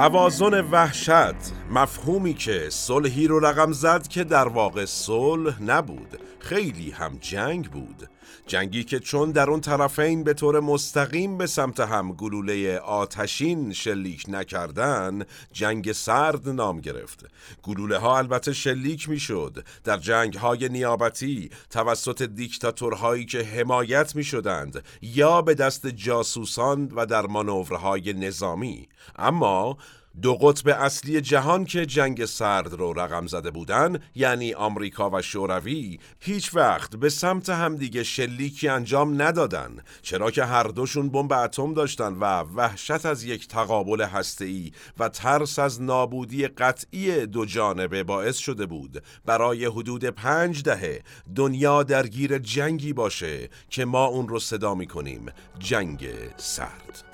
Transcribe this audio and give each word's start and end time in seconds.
توازن 0.00 0.60
وحشت 0.60 1.52
مفهومی 1.70 2.34
که 2.34 2.66
صلحی 2.70 3.26
رو 3.26 3.40
رقم 3.40 3.72
زد 3.72 4.08
که 4.08 4.24
در 4.24 4.48
واقع 4.48 4.84
صلح 4.84 5.62
نبود. 5.62 6.18
خیلی 6.50 6.90
هم 6.90 7.18
جنگ 7.20 7.70
بود. 7.70 8.08
جنگی 8.46 8.84
که 8.84 9.00
چون 9.00 9.30
در 9.30 9.50
اون 9.50 9.60
طرفین 9.60 10.24
به 10.24 10.34
طور 10.34 10.60
مستقیم 10.60 11.38
به 11.38 11.46
سمت 11.46 11.80
هم 11.80 12.12
گلوله 12.12 12.78
آتشین 12.78 13.72
شلیک 13.72 14.24
نکردن 14.28 15.24
جنگ 15.52 15.92
سرد 15.92 16.48
نام 16.48 16.80
گرفت. 16.80 17.26
گلوله 17.62 17.98
ها 17.98 18.18
البته 18.18 18.52
شلیک 18.52 19.08
می‌شد. 19.08 19.64
در 19.84 19.96
جنگ 19.96 20.34
های 20.34 20.68
نیابتی 20.68 21.50
توسط 21.70 22.22
دیکتاتورهایی 22.22 23.24
که 23.24 23.42
حمایت 23.42 24.16
می 24.16 24.24
شدند 24.24 24.84
یا 25.02 25.42
به 25.42 25.54
دست 25.54 25.86
جاسوسان 25.86 26.92
و 26.96 27.06
در 27.06 27.26
مانورهای 27.26 28.12
نظامی. 28.12 28.88
اما 29.16 29.76
دو 30.22 30.34
قطب 30.34 30.68
اصلی 30.68 31.20
جهان 31.20 31.64
که 31.64 31.86
جنگ 31.86 32.24
سرد 32.24 32.72
رو 32.72 32.92
رقم 32.92 33.26
زده 33.26 33.50
بودن 33.50 33.98
یعنی 34.14 34.54
آمریکا 34.54 35.10
و 35.10 35.22
شوروی 35.22 35.98
هیچ 36.20 36.54
وقت 36.54 36.96
به 36.96 37.08
سمت 37.08 37.48
همدیگه 37.50 38.02
شلیکی 38.02 38.68
انجام 38.68 39.22
ندادن 39.22 39.76
چرا 40.02 40.30
که 40.30 40.44
هر 40.44 40.62
دوشون 40.62 41.08
بمب 41.08 41.32
اتم 41.32 41.74
داشتن 41.74 42.12
و 42.12 42.24
وحشت 42.40 43.06
از 43.06 43.24
یک 43.24 43.48
تقابل 43.48 44.02
هسته‌ای 44.02 44.72
و 44.98 45.08
ترس 45.08 45.58
از 45.58 45.82
نابودی 45.82 46.46
قطعی 46.46 47.26
دو 47.26 47.44
جانبه 47.44 48.02
باعث 48.02 48.36
شده 48.36 48.66
بود 48.66 49.02
برای 49.24 49.64
حدود 49.64 50.04
پنج 50.04 50.62
دهه 50.62 51.02
دنیا 51.36 51.82
درگیر 51.82 52.38
جنگی 52.38 52.92
باشه 52.92 53.48
که 53.68 53.84
ما 53.84 54.04
اون 54.04 54.28
رو 54.28 54.38
صدا 54.38 54.74
می‌کنیم 54.74 55.26
جنگ 55.58 56.08
سرد. 56.36 57.04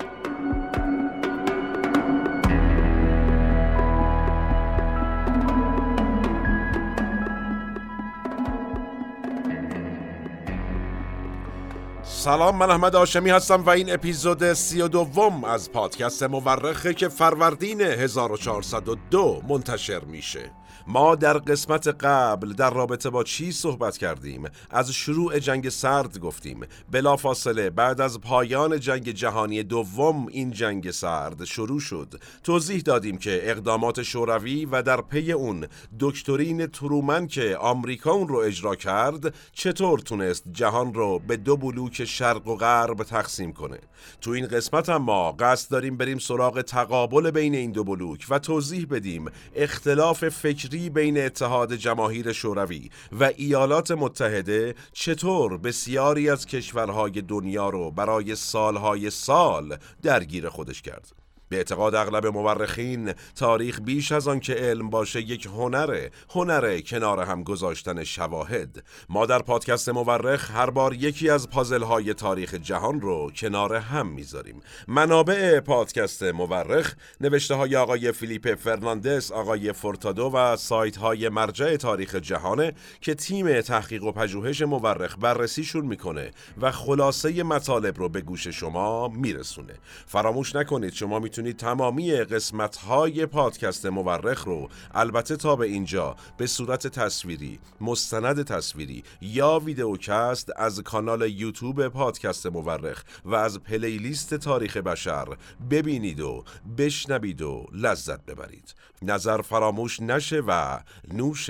سلام 12.17 12.57
من 12.57 12.69
احمد 12.69 12.95
آشمی 12.95 13.29
هستم 13.29 13.63
و 13.63 13.69
این 13.69 13.93
اپیزود 13.93 14.53
سی 14.53 14.81
و 14.81 14.87
دوم 14.87 15.43
از 15.43 15.71
پادکست 15.71 16.23
مورخه 16.23 16.93
که 16.93 17.07
فروردین 17.07 17.81
1402 17.81 19.41
منتشر 19.49 19.99
میشه. 19.99 20.51
ما 20.89 21.15
در 21.15 21.37
قسمت 21.37 21.87
قبل 21.87 22.53
در 22.53 22.69
رابطه 22.69 23.09
با 23.09 23.23
چی 23.23 23.51
صحبت 23.51 23.97
کردیم؟ 23.97 24.43
از 24.69 24.91
شروع 24.91 25.39
جنگ 25.39 25.69
سرد 25.69 26.19
گفتیم. 26.19 26.59
بلافاصله 26.91 27.69
بعد 27.69 28.01
از 28.01 28.21
پایان 28.21 28.79
جنگ 28.79 29.11
جهانی 29.11 29.63
دوم 29.63 30.27
این 30.27 30.51
جنگ 30.51 30.91
سرد 30.91 31.45
شروع 31.45 31.79
شد. 31.79 32.21
توضیح 32.43 32.81
دادیم 32.81 33.17
که 33.17 33.39
اقدامات 33.43 34.03
شوروی 34.03 34.65
و 34.65 34.81
در 34.81 35.01
پی 35.01 35.31
اون 35.31 35.67
دکترین 35.99 36.67
ترومن 36.67 37.27
که 37.27 37.57
آمریکا 37.57 38.11
اون 38.11 38.27
رو 38.27 38.37
اجرا 38.37 38.75
کرد 38.75 39.35
چطور 39.53 39.99
تونست 39.99 40.43
جهان 40.51 40.93
رو 40.93 41.19
به 41.19 41.37
دو 41.37 41.57
بلوک 41.57 42.05
شرق 42.05 42.47
و 42.47 42.55
غرب 42.55 43.03
تقسیم 43.03 43.53
کنه؟ 43.53 43.79
تو 44.21 44.31
این 44.31 44.47
قسمت 44.47 44.89
هم 44.89 45.01
ما 45.01 45.31
قصد 45.31 45.71
داریم 45.71 45.97
بریم 45.97 46.17
سراغ 46.17 46.61
تقابل 46.61 47.31
بین 47.31 47.55
این 47.55 47.71
دو 47.71 47.83
بلوک 47.83 48.25
و 48.29 48.39
توضیح 48.39 48.87
بدیم 48.89 49.25
اختلاف 49.55 50.29
فکری 50.29 50.76
بین 50.77 51.17
اتحاد 51.25 51.73
جماهیر 51.73 52.31
شوروی 52.31 52.89
و 53.19 53.23
ایالات 53.37 53.91
متحده 53.91 54.75
چطور 54.93 55.57
بسیاری 55.57 56.29
از 56.29 56.45
کشورهای 56.45 57.21
دنیا 57.21 57.69
رو 57.69 57.91
برای 57.91 58.35
سالهای 58.35 59.09
سال 59.09 59.77
درگیر 60.03 60.49
خودش 60.49 60.81
کرد؟ 60.81 61.26
به 61.49 61.57
اعتقاد 61.57 61.95
اغلب 61.95 62.27
مورخین 62.27 63.13
تاریخ 63.35 63.79
بیش 63.81 64.11
از 64.11 64.27
آن 64.27 64.39
که 64.39 64.53
علم 64.53 64.89
باشه 64.89 65.21
یک 65.21 65.45
هنره 65.45 66.11
هنره 66.29 66.81
کنار 66.81 67.19
هم 67.19 67.43
گذاشتن 67.43 68.03
شواهد. 68.03 68.83
ما 69.09 69.25
در 69.25 69.39
پادکست 69.39 69.89
مورخ 69.89 70.51
هر 70.51 70.69
بار 70.69 70.93
یکی 70.93 71.29
از 71.29 71.49
پازل 71.49 71.83
های 71.83 72.13
تاریخ 72.13 72.53
جهان 72.53 73.01
رو 73.01 73.31
کنار 73.35 73.75
هم 73.75 74.07
می‌ذاریم. 74.07 74.61
منابع 74.87 75.59
پادکست 75.59 76.23
مورخ 76.23 76.93
نوشته 77.21 77.55
های 77.55 77.75
آقای 77.75 78.11
فیلیپ 78.11 78.55
فرناندس 78.55 79.31
آقای 79.31 79.73
فورتادو 79.73 80.31
و 80.33 80.55
سایت 80.55 80.97
های 80.97 81.29
مرجع 81.29 81.75
تاریخ 81.75 82.15
جهانه 82.15 82.73
که 83.01 83.15
تیم 83.15 83.61
تحقیق 83.61 84.03
و 84.03 84.11
پژوهش 84.11 84.61
مورخ 84.61 85.15
بررسیشون 85.19 85.85
می‌کنه 85.85 86.31
و 86.61 86.71
خلاصه 86.71 87.43
مطالب 87.43 87.97
رو 87.97 88.09
به 88.09 88.21
گوش 88.21 88.47
شما 88.47 89.07
میرسونه. 89.07 89.73
فراموش 90.05 90.55
نکنید 90.55 90.93
شما 90.93 91.19
می‌تونید 91.19 91.36
می‌تونید 91.37 91.57
تمامی 91.57 92.11
قسمت 92.11 92.75
های 92.75 93.25
پادکست 93.25 93.85
مورخ 93.85 94.43
رو 94.43 94.69
البته 94.91 95.35
تا 95.35 95.55
به 95.55 95.65
اینجا 95.65 96.15
به 96.37 96.47
صورت 96.47 96.87
تصویری 96.87 97.59
مستند 97.81 98.43
تصویری 98.43 99.03
یا 99.21 99.59
ویدئوکست 99.59 100.51
از 100.55 100.79
کانال 100.81 101.29
یوتیوب 101.29 101.87
پادکست 101.87 102.45
مورخ 102.45 103.03
و 103.25 103.35
از 103.35 103.59
پلیلیست 103.59 104.33
تاریخ 104.33 104.77
بشر 104.77 105.25
ببینید 105.69 106.19
و 106.19 106.43
بشنوید 106.77 107.41
و 107.41 107.65
لذت 107.73 108.25
ببرید. 108.25 108.75
نظر 109.01 109.41
فراموش 109.41 109.99
نشه 110.01 110.43
و 110.47 110.79
نوش 111.13 111.49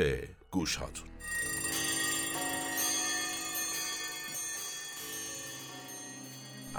گوش 0.51 0.75
هاتون 0.75 1.16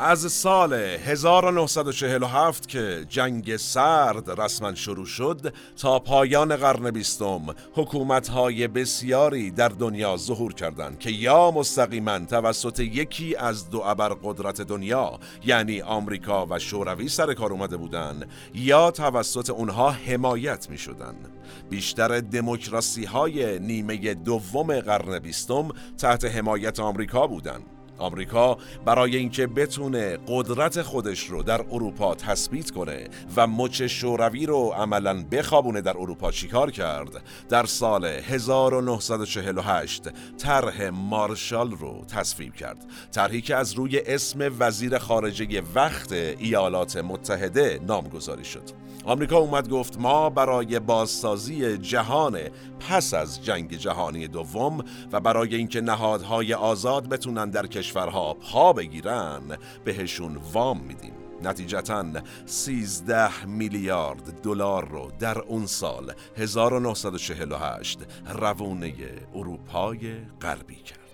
از 0.01 0.33
سال 0.33 0.73
1947 0.75 2.69
که 2.69 3.07
جنگ 3.09 3.57
سرد 3.57 4.41
رسما 4.41 4.75
شروع 4.75 5.07
شد 5.07 5.55
تا 5.77 5.99
پایان 5.99 6.57
قرن 6.57 6.91
بیستم 6.91 7.47
حکومت‌های 7.73 8.69
بسیاری 8.69 9.51
در 9.51 9.69
دنیا 9.69 10.17
ظهور 10.17 10.55
کردند 10.55 10.99
که 10.99 11.11
یا 11.11 11.51
مستقیما 11.51 12.19
توسط 12.19 12.81
یکی 12.81 13.37
از 13.37 13.71
دو 13.71 13.81
ابرقدرت 13.81 14.61
دنیا 14.61 15.19
یعنی 15.45 15.83
آمریکا 15.83 16.47
و 16.47 16.59
شوروی 16.59 17.09
سر 17.09 17.35
کار 17.35 17.53
اومده 17.53 17.77
بودند 17.77 18.29
یا 18.55 18.91
توسط 18.91 19.51
اونها 19.51 19.91
حمایت 19.91 20.71
می 20.71 20.79
شدن. 20.79 21.15
بیشتر 21.71 22.21
دموکراسی 22.21 23.05
های 23.05 23.59
نیمه 23.59 24.15
دوم 24.15 24.81
قرن 24.81 25.19
بیستم 25.19 25.69
تحت 25.99 26.25
حمایت 26.25 26.81
آمریکا 26.81 27.27
بودند 27.27 27.78
آمریکا 27.99 28.59
برای 28.85 29.17
اینکه 29.17 29.47
بتونه 29.47 30.19
قدرت 30.29 30.83
خودش 30.83 31.25
رو 31.25 31.43
در 31.43 31.61
اروپا 31.61 32.15
تثبیت 32.15 32.71
کنه 32.71 33.09
و 33.37 33.47
مچ 33.47 33.83
شوروی 33.83 34.47
رو 34.47 34.73
عملا 34.77 35.25
بخوابونه 35.33 35.81
در 35.81 35.97
اروپا 35.99 36.31
چیکار 36.31 36.71
کرد؟ 36.71 37.23
در 37.49 37.67
سال 37.67 38.05
1948 38.05 40.03
طرح 40.39 40.91
مارشال 40.91 41.71
رو 41.71 42.05
تصویب 42.09 42.55
کرد. 42.55 42.87
طرحی 43.13 43.41
که 43.41 43.57
از 43.57 43.73
روی 43.73 43.99
اسم 44.07 44.53
وزیر 44.59 44.99
خارجه 44.99 45.63
وقت 45.75 46.13
ایالات 46.13 46.97
متحده 46.97 47.81
نامگذاری 47.87 48.45
شد. 48.45 48.88
آمریکا 49.05 49.37
اومد 49.37 49.69
گفت 49.69 49.99
ما 49.99 50.31
برای 50.31 50.79
بازسازی 50.79 51.79
جهان 51.79 52.39
پس 52.81 53.15
از 53.15 53.45
جنگ 53.45 53.77
جهانی 53.77 54.29
دوم 54.29 54.85
و 55.13 55.21
برای 55.21 55.55
اینکه 55.55 55.81
نهادهای 55.81 56.55
آزاد 56.55 57.09
بتونن 57.09 57.51
در 57.51 57.67
کشورها 57.67 58.35
پا 58.35 58.73
بگیرن 58.73 59.43
بهشون 59.85 60.37
وام 60.53 60.81
میدیم. 60.81 61.13
نتیجتا 61.43 62.05
13 62.47 63.47
میلیارد 63.47 64.41
دلار 64.43 64.89
رو 64.89 65.11
در 65.19 65.39
اون 65.39 65.67
سال 65.67 66.13
1948 66.37 67.99
روونه 68.35 68.95
اروپای 69.35 70.15
غربی 70.41 70.77
کرد. 70.77 71.08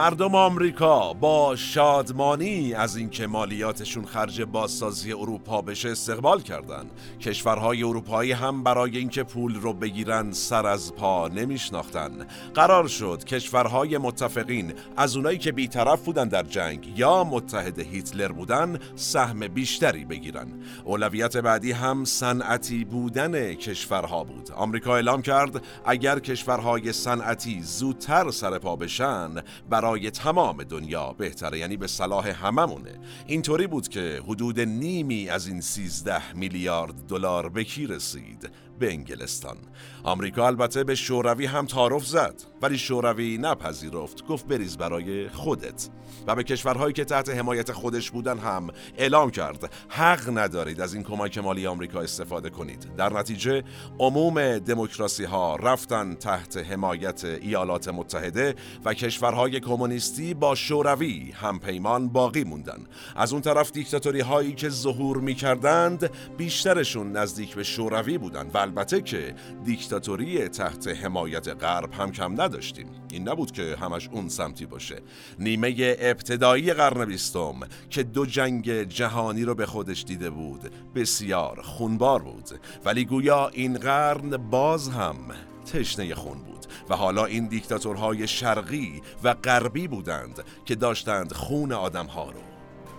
مردم 0.00 0.34
آمریکا 0.34 1.12
با 1.12 1.56
شادمانی 1.56 2.74
از 2.74 2.96
اینکه 2.96 3.26
مالیاتشون 3.26 4.04
خرج 4.04 4.42
بازسازی 4.42 5.12
اروپا 5.12 5.62
بشه 5.62 5.88
استقبال 5.88 6.40
کردند. 6.40 6.90
کشورهای 7.20 7.82
اروپایی 7.82 8.32
هم 8.32 8.62
برای 8.62 8.98
اینکه 8.98 9.22
پول 9.22 9.54
رو 9.54 9.72
بگیرن 9.72 10.32
سر 10.32 10.66
از 10.66 10.94
پا 10.94 11.28
نمیشناختن. 11.28 12.26
قرار 12.54 12.88
شد 12.88 13.24
کشورهای 13.24 13.98
متفقین 13.98 14.72
از 14.96 15.16
اونایی 15.16 15.38
که 15.38 15.52
بیطرف 15.52 16.04
بودن 16.04 16.28
در 16.28 16.42
جنگ 16.42 16.98
یا 16.98 17.24
متحد 17.24 17.78
هیتلر 17.78 18.32
بودن 18.32 18.78
سهم 18.96 19.48
بیشتری 19.48 20.04
بگیرن. 20.04 20.48
اولویت 20.84 21.36
بعدی 21.36 21.72
هم 21.72 22.04
صنعتی 22.04 22.84
بودن 22.84 23.54
کشورها 23.54 24.24
بود. 24.24 24.50
آمریکا 24.50 24.94
اعلام 24.94 25.22
کرد 25.22 25.62
اگر 25.84 26.18
کشورهای 26.18 26.92
صنعتی 26.92 27.62
زودتر 27.62 28.30
سر 28.30 28.58
پا 28.58 28.76
بشن 28.76 29.30
برای 29.70 29.89
تمام 29.98 30.62
دنیا 30.62 31.12
بهتره 31.12 31.58
یعنی 31.58 31.76
به 31.76 31.86
صلاح 31.86 32.28
هممونه. 32.28 33.00
اینطوری 33.26 33.66
بود 33.66 33.88
که 33.88 34.22
حدود 34.28 34.60
نیمی 34.60 35.28
از 35.28 35.46
این 35.46 35.60
13 35.60 36.34
میلیارد 36.34 36.94
دلار 37.08 37.48
به 37.48 37.64
کی 37.64 37.86
رسید؟ 37.86 38.50
به 38.78 38.92
انگلستان. 38.92 39.56
آمریکا 40.02 40.46
البته 40.46 40.84
به 40.84 40.94
شوروی 40.94 41.46
هم 41.46 41.66
تعارف 41.66 42.06
زد 42.06 42.34
ولی 42.62 42.78
شوروی 42.78 43.38
نپذیرفت. 43.38 44.26
گفت 44.26 44.46
بریز 44.46 44.76
برای 44.76 45.28
خودت. 45.28 45.88
و 46.26 46.34
به 46.34 46.44
کشورهایی 46.44 46.92
که 46.92 47.04
تحت 47.04 47.28
حمایت 47.28 47.72
خودش 47.72 48.10
بودن 48.10 48.38
هم 48.38 48.70
اعلام 48.98 49.30
کرد. 49.30 49.72
حق 49.88 50.38
ندارید 50.38 50.80
از 50.80 50.94
این 50.94 51.02
کمک 51.02 51.38
مالی 51.38 51.66
آمریکا 51.66 52.00
استفاده 52.00 52.50
کنید. 52.50 52.96
در 52.96 53.12
نتیجه 53.12 53.64
عموم 53.98 54.58
دموکراسی 54.58 55.24
ها 55.24 55.56
رفتن 55.56 56.14
تحت 56.14 56.56
حمایت 56.56 57.24
ایالات 57.24 57.88
متحده 57.88 58.54
و 58.84 58.94
کشورهای 58.94 59.60
کمونیستی 59.80 60.34
با 60.34 60.54
شوروی 60.54 61.30
هم 61.30 61.58
پیمان 61.58 62.08
باقی 62.08 62.44
موندن. 62.44 62.86
از 63.16 63.32
اون 63.32 63.42
طرف 63.42 63.72
دیکتاتوری 63.72 64.20
هایی 64.20 64.52
که 64.52 64.68
ظهور 64.68 65.16
می 65.16 65.34
کردند 65.34 66.10
بیشترشون 66.36 67.12
نزدیک 67.12 67.54
به 67.54 67.62
شوروی 67.62 68.18
بودن 68.18 68.50
و 68.54 68.58
البته 68.58 69.00
که 69.00 69.34
دیکتاتوری 69.64 70.48
تحت 70.48 70.88
حمایت 70.88 71.48
غرب 71.48 71.92
هم 71.92 72.12
کم 72.12 72.40
نداشتیم. 72.40 72.86
این 73.10 73.28
نبود 73.28 73.50
که 73.50 73.76
همش 73.80 74.08
اون 74.08 74.28
سمتی 74.28 74.66
باشه. 74.66 74.96
نیمه 75.38 75.96
ابتدایی 75.98 76.72
قرن 76.72 77.04
بیستم 77.04 77.60
که 77.90 78.02
دو 78.02 78.26
جنگ 78.26 78.82
جهانی 78.82 79.42
رو 79.44 79.54
به 79.54 79.66
خودش 79.66 80.04
دیده 80.04 80.30
بود 80.30 80.70
بسیار 80.94 81.60
خونبار 81.62 82.22
بود. 82.22 82.50
ولی 82.84 83.04
گویا 83.04 83.48
این 83.48 83.78
قرن 83.78 84.36
باز 84.36 84.88
هم 84.88 85.16
تشنه 85.64 86.14
خون 86.14 86.38
بود 86.38 86.66
و 86.88 86.96
حالا 86.96 87.24
این 87.24 87.46
دیکتاتورهای 87.46 88.28
شرقی 88.28 89.02
و 89.22 89.34
غربی 89.34 89.88
بودند 89.88 90.44
که 90.64 90.74
داشتند 90.74 91.32
خون 91.32 91.72
آدمها 91.72 92.30
رو 92.30 92.40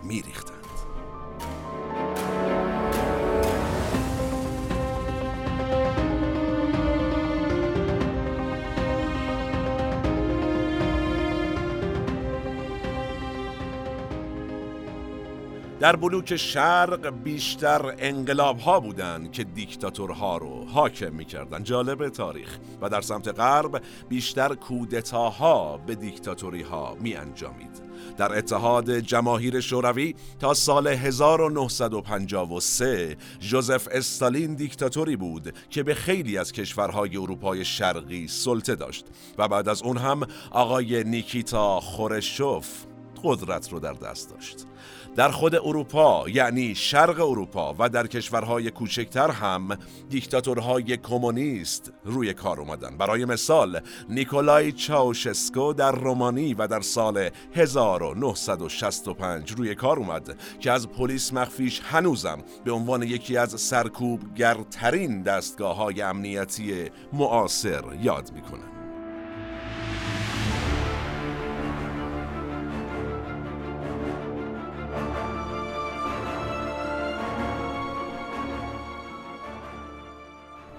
میریختند. 0.03 0.60
در 15.81 15.95
بلوک 15.95 16.37
شرق 16.37 17.09
بیشتر 17.23 17.95
انقلاب 17.99 18.59
ها 18.59 18.79
بودند 18.79 19.31
که 19.31 19.43
دیکتاتورها 19.43 20.37
رو 20.37 20.65
حاکم 20.65 21.13
می‌کردن 21.13 21.63
جالب 21.63 22.09
تاریخ. 22.09 22.57
و 22.81 22.89
در 22.89 23.01
سمت 23.01 23.27
غرب 23.27 23.81
بیشتر 24.09 24.55
کودتاها 24.55 25.77
به 25.77 25.95
دیکتاتوری 25.95 26.61
ها 26.61 26.97
می 26.99 27.15
انجامید 27.15 27.81
در 28.17 28.37
اتحاد 28.37 28.91
جماهیر 28.91 29.59
شوروی 29.59 30.15
تا 30.39 30.53
سال 30.53 30.87
1953 30.87 33.17
جوزف 33.39 33.87
استالین 33.91 34.55
دیکتاتوری 34.55 35.15
بود 35.15 35.53
که 35.69 35.83
به 35.83 35.93
خیلی 35.93 36.37
از 36.37 36.51
کشورهای 36.51 37.17
اروپای 37.17 37.65
شرقی 37.65 38.27
سلطه 38.27 38.75
داشت. 38.75 39.05
و 39.37 39.47
بعد 39.47 39.69
از 39.69 39.83
اون 39.83 39.97
هم 39.97 40.27
آقای 40.51 41.03
نیکیتا 41.03 41.79
خورشوف 41.79 42.85
قدرت 43.23 43.71
رو 43.71 43.79
در 43.79 43.93
دست 43.93 44.29
داشت. 44.29 44.65
در 45.15 45.29
خود 45.29 45.55
اروپا 45.55 46.29
یعنی 46.29 46.75
شرق 46.75 47.19
اروپا 47.19 47.75
و 47.79 47.89
در 47.89 48.07
کشورهای 48.07 48.71
کوچکتر 48.71 49.31
هم 49.31 49.77
دیکتاتورهای 50.09 50.97
کمونیست 50.97 51.93
روی 52.03 52.33
کار 52.33 52.59
اومدن. 52.59 52.97
برای 52.97 53.25
مثال 53.25 53.79
نیکولای 54.09 54.71
چاوشسکو 54.71 55.73
در 55.73 55.91
رومانی 55.91 56.53
و 56.53 56.67
در 56.67 56.81
سال 56.81 57.29
1965 57.55 59.51
روی 59.51 59.75
کار 59.75 59.99
اومد 59.99 60.37
که 60.59 60.71
از 60.71 60.89
پلیس 60.89 61.33
مخفیش 61.33 61.81
هنوزم 61.83 62.37
به 62.65 62.71
عنوان 62.71 63.03
یکی 63.03 63.37
از 63.37 63.61
سرکوبگرترین 63.61 65.21
دستگاه 65.21 65.75
های 65.75 66.01
امنیتی 66.01 66.89
معاصر 67.13 67.83
یاد 68.01 68.31
می‌کنه 68.33 68.70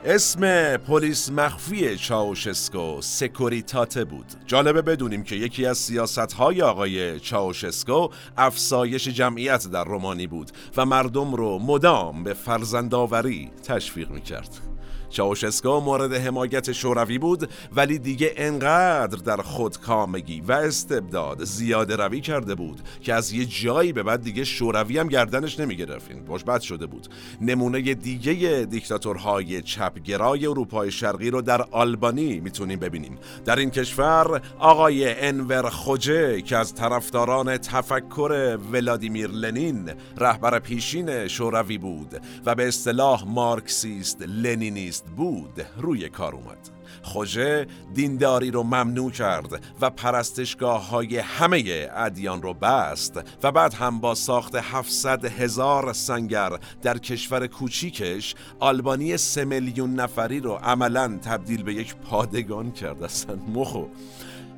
اسم 0.05 0.77
پلیس 0.77 1.31
مخفی 1.31 1.97
چاوشسکو 1.97 3.01
سکوریتاته 3.01 4.05
بود. 4.05 4.27
جالبه 4.47 4.83
بدونیم 4.83 5.23
که 5.23 5.37
یکی 5.37 5.67
از 5.67 5.79
سیاست 5.79 6.33
های 6.33 6.63
آقای 6.63 7.21
چاوشسکو 7.21 8.09
افسایش 8.37 9.09
جمعیت 9.09 9.67
در 9.71 9.85
رومانی 9.85 10.27
بود 10.27 10.51
و 10.77 10.87
مردم 10.87 11.35
رو 11.35 11.59
مدام 11.59 12.25
به 12.25 12.35
فرزندآوری 12.35 13.51
تشویق 13.65 14.11
می‌کرد. 14.11 14.72
چاوشسکو 15.13 15.81
مورد 15.81 16.13
حمایت 16.13 16.73
شوروی 16.73 17.19
بود 17.19 17.51
ولی 17.77 17.99
دیگه 17.99 18.33
انقدر 18.37 19.19
در 19.19 19.37
خودکامگی 19.37 20.41
و 20.41 20.53
استبداد 20.53 21.45
زیاده 21.45 21.97
روی 21.97 22.21
کرده 22.21 22.55
بود 22.55 22.81
که 23.01 23.15
از 23.15 23.33
یه 23.33 23.45
جایی 23.45 23.93
به 23.93 24.03
بعد 24.03 24.23
دیگه 24.23 24.45
شوروی 24.45 24.99
هم 24.99 25.09
گردنش 25.09 25.61
نمی‌گرفت. 25.61 26.11
این 26.11 26.25
بد 26.47 26.61
شده 26.61 26.87
بود. 26.87 27.09
نمونه 27.41 27.95
دیگه 27.95 28.67
دیکتاتورهای 28.71 29.63
چپگرای 29.63 30.47
اروپای 30.47 30.91
شرقی 30.91 31.31
رو 31.31 31.43
در 31.43 31.63
آلبانی 31.63 32.41
می‌تونیم 32.41 32.79
ببینیم. 32.79 33.19
در 33.45 33.57
این 33.57 33.71
کشور 33.71 34.43
آقای 34.59 35.21
انور 35.21 35.69
خوجه 35.71 36.43
که 36.43 36.57
از 36.57 36.75
طرفداران 36.75 37.57
تفکر 37.57 38.59
ولادیمیر 38.73 39.31
لنین 39.31 39.93
رهبر 40.19 40.59
پیشین 40.59 41.29
شوروی 41.29 41.79
بود 41.79 42.21
و 42.47 42.55
به 42.55 42.69
اصطلاح 42.69 43.25
مارکسیست 43.27 44.23
لنینیست 44.23 45.02
بود 45.17 45.67
روی 45.77 46.09
کار 46.09 46.35
اومد 46.35 46.71
خوژه 47.03 47.67
دینداری 47.95 48.51
رو 48.51 48.63
ممنوع 48.63 49.11
کرد 49.11 49.65
و 49.81 49.91
پرستشگاه 49.91 50.89
های 50.89 51.19
همه 51.19 51.89
ادیان 51.97 52.43
رو 52.43 52.55
بست 52.55 53.21
و 53.43 53.53
بعد 53.53 53.75
هم 53.75 54.01
با 54.01 54.15
ساخت 54.15 54.55
700 54.55 55.25
هزار 55.25 55.93
سنگر 55.93 56.59
در 56.83 56.99
کشور 56.99 57.47
کوچیکش 57.47 58.35
آلبانی 58.61 59.17
سه 59.17 59.45
میلیون 59.45 59.95
نفری 59.95 60.41
رو 60.41 60.53
عملا 60.53 61.19
تبدیل 61.25 61.63
به 61.63 61.75
یک 61.75 61.97
پادگان 61.97 62.73
کرد. 62.73 63.03
اصلا 63.03 63.37
مخو. 63.37 63.85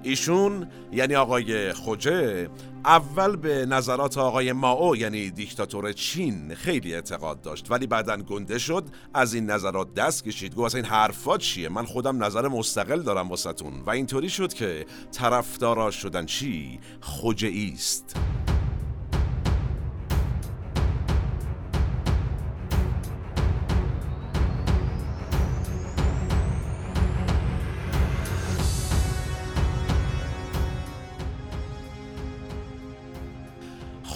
ایشون 0.02 0.66
یعنی 0.92 1.14
آقای 1.14 1.72
خوجه 1.72 2.48
اول 2.86 3.36
به 3.36 3.66
نظرات 3.66 4.18
آقای 4.18 4.52
ماو 4.52 4.96
یعنی 4.96 5.30
دیکتاتور 5.30 5.92
چین 5.92 6.54
خیلی 6.54 6.94
اعتقاد 6.94 7.40
داشت. 7.42 7.70
ولی 7.70 7.86
بعدا 7.86 8.16
گنده 8.16 8.58
شد 8.58 8.84
از 9.14 9.34
این 9.34 9.50
نظرات 9.50 9.94
دست 9.94 10.24
کشید. 10.24 10.54
گفت 10.54 10.74
این 10.74 10.84
حرفات 10.84 11.40
چیه؟ 11.40 11.68
من 11.68 11.84
خودم 11.84 12.24
نظر 12.24 12.48
مستقل 12.48 13.02
دارم 13.02 13.28
واسطون 13.28 13.80
و 13.86 13.90
اینطوری 13.90 14.28
شد 14.28 14.52
که 14.52 14.86
طرفدارا 15.12 15.90
شدن 15.90 16.26
چی؟ 16.26 16.80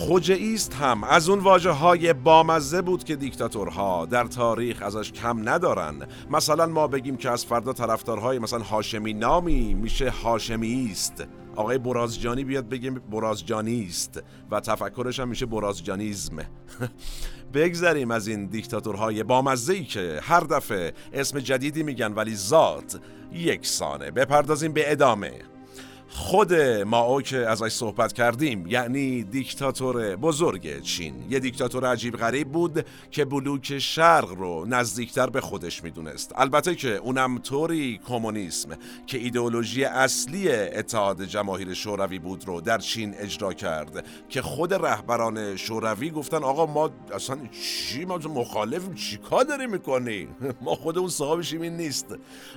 خوجه 0.08 0.38
است 0.54 0.74
هم. 0.74 1.04
از 1.04 1.28
اون 1.28 1.38
واجه 1.38 1.70
های 1.70 2.12
بامزه 2.12 2.82
بود 2.82 3.04
که 3.04 3.16
دیکتاتورها 3.16 4.06
در 4.06 4.24
تاریخ 4.24 4.82
ازش 4.82 5.12
کم 5.12 5.48
ندارن. 5.48 6.08
مثلا 6.30 6.66
ما 6.66 6.86
بگیم 6.86 7.16
که 7.16 7.30
از 7.30 7.44
فردا 7.44 7.72
طرفدارهای 7.72 8.38
مثلا 8.38 8.58
هاشمی 8.58 9.12
نامی 9.12 9.74
میشه 9.74 10.10
هاشمی 10.10 10.88
است 10.92 11.24
آقای 11.56 11.78
برازجانی 11.78 12.44
بیاد 12.44 12.68
بگیم 12.68 12.94
برازجانی 12.94 13.86
است 13.88 14.22
و 14.50 14.60
تفکرش 14.60 15.20
هم 15.20 15.28
میشه 15.28 15.46
برازجانیزم. 15.46 16.36
بگذریم 17.54 18.10
از 18.10 18.28
این 18.28 18.46
دیکتاتورهای 18.46 19.22
بامزه 19.22 19.72
ای 19.72 19.84
که 19.84 20.20
هر 20.22 20.40
دفعه 20.40 20.92
اسم 21.12 21.38
جدیدی 21.38 21.82
میگن 21.82 22.12
ولی 22.12 22.34
ذات 22.34 23.00
یکسانه 23.32 24.10
بپردازیم 24.10 24.72
به 24.72 24.92
ادامه. 24.92 25.57
خود 26.10 26.54
ماو 26.86 27.22
که 27.22 27.36
ازش 27.36 27.72
صحبت 27.72 28.12
کردیم 28.12 28.66
یعنی 28.66 29.22
دیکتاتور 29.22 30.16
بزرگ 30.16 30.82
چین. 30.82 31.14
یه 31.30 31.38
دیکتاتور 31.38 31.86
عجیب 31.86 32.16
غریب 32.16 32.48
بود 32.48 32.86
که 33.10 33.24
بلوک 33.24 33.78
شرق 33.78 34.30
رو 34.30 34.64
نزدیکتر 34.68 35.30
به 35.30 35.40
خودش 35.40 35.84
می‌دونست. 35.84 36.32
البته 36.36 36.74
که 36.74 36.96
اونم 36.96 37.38
طوری 37.38 38.00
کمونیسم 38.08 38.68
که 39.06 39.18
ایدئولوژی 39.18 39.84
اصلی 39.84 40.52
اتحاد 40.52 41.24
جماهیر 41.24 41.74
شوروی 41.74 42.18
بود 42.18 42.48
رو 42.48 42.60
در 42.60 42.78
چین 42.78 43.14
اجرا 43.18 43.52
کرد 43.52 44.04
که 44.28 44.42
خود 44.42 44.74
رهبران 44.74 45.56
شوروی 45.56 46.10
گفتن 46.10 46.44
آقا 46.44 46.66
ما 46.66 46.90
اصلا 47.14 47.38
چی؟ 47.52 48.04
ما 48.04 48.16
مخالفیم 48.16 48.94
چیکار 48.94 49.44
داری 49.44 49.66
می‌کنی؟ 49.66 50.28
ما 50.64 50.74
خود 50.74 50.98
اون 50.98 51.08
صاحبشیم 51.08 51.60
این 51.60 51.76
نیست. 51.76 52.06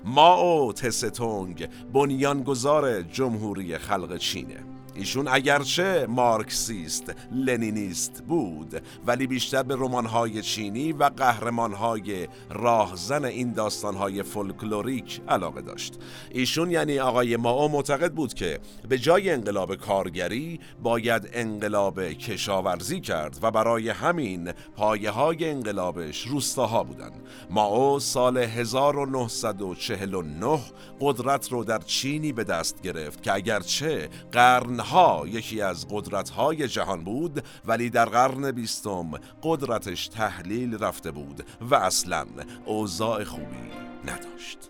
ماو 0.05 0.73
تستونگ 0.73 1.69
بنیانگذار 1.93 3.01
جمهوری 3.01 3.40
خلق 3.77 4.17
چینه. 4.17 4.70
ایشون 4.95 5.27
اگرچه 5.27 6.05
مارکسیست 6.09 7.13
لنینیست 7.31 8.23
بود 8.27 8.81
ولی 9.05 9.27
بیشتر 9.27 9.63
به 9.63 9.75
رمان‌های 9.75 10.41
چینی 10.41 10.93
و 10.93 11.03
قهرمان‌های 11.03 12.27
راهزن 12.49 13.25
این 13.25 13.53
داستان‌های 13.53 14.23
فولکلوریک 14.23 15.21
علاقه 15.27 15.61
داشت. 15.61 15.99
ایشون 16.31 16.71
یعنی 16.71 16.99
آقای 16.99 17.37
ماو 17.37 17.71
معتقد 17.71 18.13
بود 18.13 18.33
که 18.33 18.59
به 18.89 18.97
جای 18.97 19.29
انقلاب 19.29 19.75
کارگری 19.75 20.59
باید 20.83 21.29
انقلاب 21.33 22.03
کشاورزی 22.03 23.01
کرد 23.01 23.39
و 23.41 23.51
برای 23.51 23.89
همین 23.89 24.51
پایه 24.75 25.11
های 25.11 25.49
انقلابش 25.49 26.27
روستاها 26.27 26.83
بودن. 26.83 27.11
ماو 27.49 27.99
سال 27.99 28.37
1949 28.37 30.59
قدرت 30.99 31.51
رو 31.51 31.63
در 31.63 31.79
چینی 31.79 32.31
به 32.31 32.43
دست 32.43 32.81
گرفت 32.81 33.23
که 33.23 33.33
اگرچه 33.33 34.09
قرن 34.31 34.80
ها 34.81 35.23
یکی 35.27 35.61
از 35.61 35.87
قدرت 35.89 36.29
های 36.29 36.67
جهان 36.67 37.03
بود 37.03 37.43
ولی 37.65 37.89
در 37.89 38.05
قرن 38.05 38.51
بیستم 38.51 39.11
قدرتش 39.43 40.07
تحلیل 40.07 40.77
رفته 40.77 41.11
بود 41.11 41.45
و 41.61 41.75
اصلا 41.75 42.25
اوضاع 42.65 43.23
خوبی 43.23 43.71
نداشت. 44.05 44.69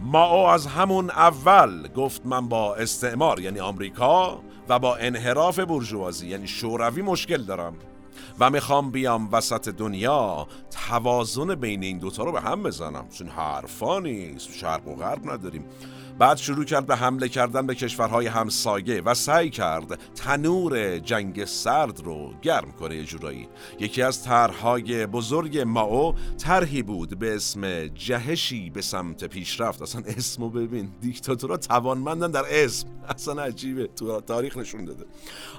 ما 0.00 0.52
از 0.52 0.66
همون 0.66 1.10
اول 1.10 1.88
گفت 1.88 2.26
من 2.26 2.48
با 2.48 2.74
استعمار 2.76 3.40
یعنی 3.40 3.60
آمریکا 3.60 4.40
و 4.68 4.78
با 4.78 4.96
انحراف 4.96 5.58
برجوازی 5.58 6.28
یعنی 6.28 6.46
شوروی 6.46 7.02
مشکل 7.02 7.42
دارم. 7.42 7.74
و 8.40 8.50
می‌خوام 8.50 8.90
بیام 8.90 9.28
وسط 9.32 9.68
دنیا 9.68 10.46
توازن 10.88 11.54
بین 11.54 11.82
این 11.82 11.98
دوتا 11.98 12.24
رو 12.24 12.32
به 12.32 12.40
هم 12.40 12.62
بزنم. 12.62 13.08
چون 13.08 13.28
حرفا 13.28 14.00
نیست 14.00 14.52
شرق 14.52 14.88
و 14.88 14.94
غرب 14.94 15.30
نداریم. 15.30 15.64
بعد 16.18 16.36
شروع 16.36 16.64
کرد 16.64 16.86
به 16.86 16.96
حمله 16.96 17.28
کردن 17.28 17.66
به 17.66 17.74
کشورهای 17.74 18.26
همسایه 18.26 19.00
و 19.00 19.14
سعی 19.14 19.50
کرد 19.50 20.00
تنور 20.14 20.98
جنگ 20.98 21.44
سرد 21.44 22.00
رو 22.00 22.34
گرم 22.42 22.72
کنه 22.72 23.04
جورایی. 23.04 23.48
یکی 23.80 24.02
از 24.02 24.24
طرحهای 24.24 25.06
بزرگ 25.06 25.58
ماو 25.58 26.14
طرحی 26.38 26.82
بود 26.82 27.18
به 27.18 27.34
اسم 27.34 27.86
جهشی 27.86 28.70
به 28.70 28.82
سمت 28.82 29.24
پیشرفت. 29.24 29.82
اصلا 29.82 30.02
اسمو 30.06 30.50
ببین 30.50 30.90
دیکتاتورا 31.00 31.56
توانمندن 31.56 32.30
در 32.30 32.44
اسم. 32.50 32.88
اصلا 33.08 33.42
عجیبه 33.42 33.86
تو 33.86 34.20
تاریخ 34.20 34.56
نشون 34.56 34.84
داده. 34.84 35.04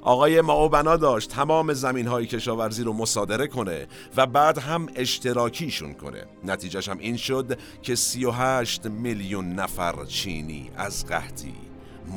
آقای 0.01 0.41
ماو 0.41 0.69
بنا 0.69 0.97
داشت 0.97 1.29
تمام 1.29 1.73
زمین 1.73 2.07
های 2.07 2.25
کشاورزی 2.25 2.83
رو 2.83 2.93
مصادره 2.93 3.47
کنه 3.47 3.87
و 4.17 4.25
بعد 4.25 4.57
هم 4.57 4.87
اشتراکیشون 4.95 5.93
کنه. 5.93 6.25
نتیجهش 6.45 6.89
هم 6.89 6.97
این 6.97 7.17
شد 7.17 7.59
که 7.81 7.95
38 7.95 8.85
میلیون 8.85 9.53
نفر 9.53 10.05
چین 10.05 10.46
از 10.77 11.05
قحطی 11.05 11.53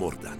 مردن. 0.00 0.38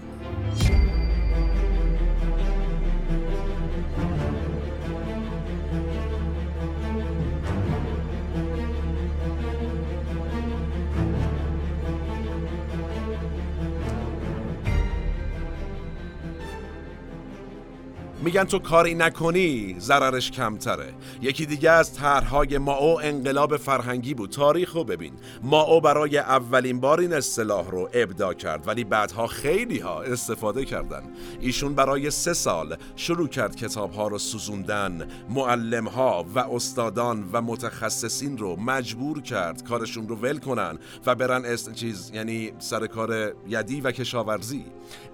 میگن 18.22 18.44
تو 18.44 18.58
کاری 18.58 18.94
نکنی 18.94 19.76
ضررش 19.78 20.30
کمتره. 20.30 20.94
یکی 21.22 21.46
دیگه 21.46 21.70
از 21.70 21.94
طرحهای 21.94 22.58
ماو 22.58 23.00
انقلاب 23.02 23.56
فرهنگی 23.56 24.14
بود. 24.14 24.30
تاریخ 24.30 24.72
رو 24.72 24.84
ببین. 24.84 25.12
ماو 25.42 25.80
برای 25.80 26.18
اولین 26.18 26.80
بار 26.80 27.00
این 27.00 27.12
اصطلاح 27.12 27.70
رو 27.70 27.88
ابدا 27.92 28.34
کرد 28.34 28.68
ولی 28.68 28.84
بعدها 28.84 29.26
خیلی 29.26 29.78
ها 29.78 30.02
استفاده 30.02 30.64
کردن. 30.64 31.02
ایشون 31.40 31.74
برای 31.74 32.10
سه 32.10 32.32
سال 32.32 32.76
شروع 32.96 33.28
کرد 33.28 33.56
کتاب 33.56 33.92
ها 33.92 34.08
رو 34.08 34.18
سوزوندن 34.18 35.08
معلم 35.28 35.88
ها 35.88 36.26
و 36.34 36.38
استادان 36.38 37.28
و 37.32 37.42
متخصصین 37.42 38.38
رو 38.38 38.56
مجبور 38.56 39.22
کرد 39.22 39.64
کارشون 39.64 40.08
رو 40.08 40.16
ول 40.16 40.38
کنن 40.38 40.78
و 41.06 41.14
برن 41.14 41.44
است 41.44 41.72
چیز 41.72 42.10
یعنی 42.14 42.52
سر 42.58 42.86
کار 42.86 43.34
یدی 43.48 43.80
و 43.80 43.92
کشاورزی. 43.92 44.64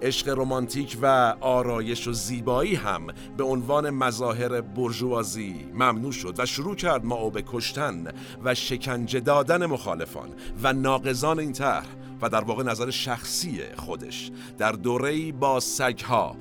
عشق 0.01 0.29
رمانتیک 0.29 0.97
و 1.01 1.35
آرایش 1.41 2.07
و 2.07 2.13
زیبایی 2.13 2.75
هم 2.75 3.06
به 3.37 3.43
عنوان 3.43 3.89
مظاهر 3.89 4.61
برجوازی 4.61 5.65
ممنوع 5.73 6.11
شد 6.11 6.39
و 6.39 6.45
شروع 6.45 6.75
کرد 6.75 7.05
ما 7.05 7.29
به 7.29 7.43
کشتن 7.47 8.07
و 8.43 8.55
شکنجه 8.55 9.19
دادن 9.19 9.65
مخالفان 9.65 10.29
و 10.63 10.73
ناقضان 10.73 11.39
این 11.39 11.53
طرح 11.53 11.85
و 12.21 12.29
در 12.29 12.43
واقع 12.43 12.63
نظر 12.63 12.89
شخصی 12.89 13.61
خودش. 13.77 14.31
در 14.57 14.71
دوره‌ای 14.71 15.31
با 15.31 15.59
سگها، 15.59 16.35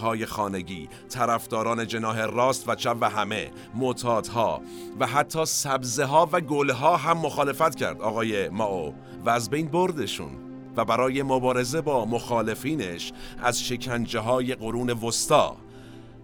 های 0.00 0.26
خانگی، 0.26 0.88
طرفداران 1.08 1.86
جناه 1.86 2.26
راست 2.26 2.68
و 2.68 2.74
چپ 2.74 2.96
و 3.00 3.10
همه، 3.10 3.50
معتادها 3.74 4.62
و 5.00 5.06
حتی 5.06 5.44
سبزه 5.44 6.04
ها 6.04 6.28
و 6.32 6.40
گله 6.40 6.72
ها 6.72 6.96
هم 6.96 7.18
مخالفت 7.18 7.74
کرد. 7.74 8.00
آقای 8.00 8.48
ماو 8.48 8.94
و 9.24 9.30
از 9.30 9.50
بین 9.50 9.68
بردشون. 9.68 10.49
برای 10.84 11.22
مبارزه 11.22 11.80
با 11.80 12.04
مخالفینش 12.04 13.12
از 13.42 13.62
شکنجه 13.62 14.20
های 14.20 14.54
قرون 14.54 14.90
وسطا 14.90 15.56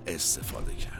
استفاده 0.06 0.74
کرد. 0.74 0.96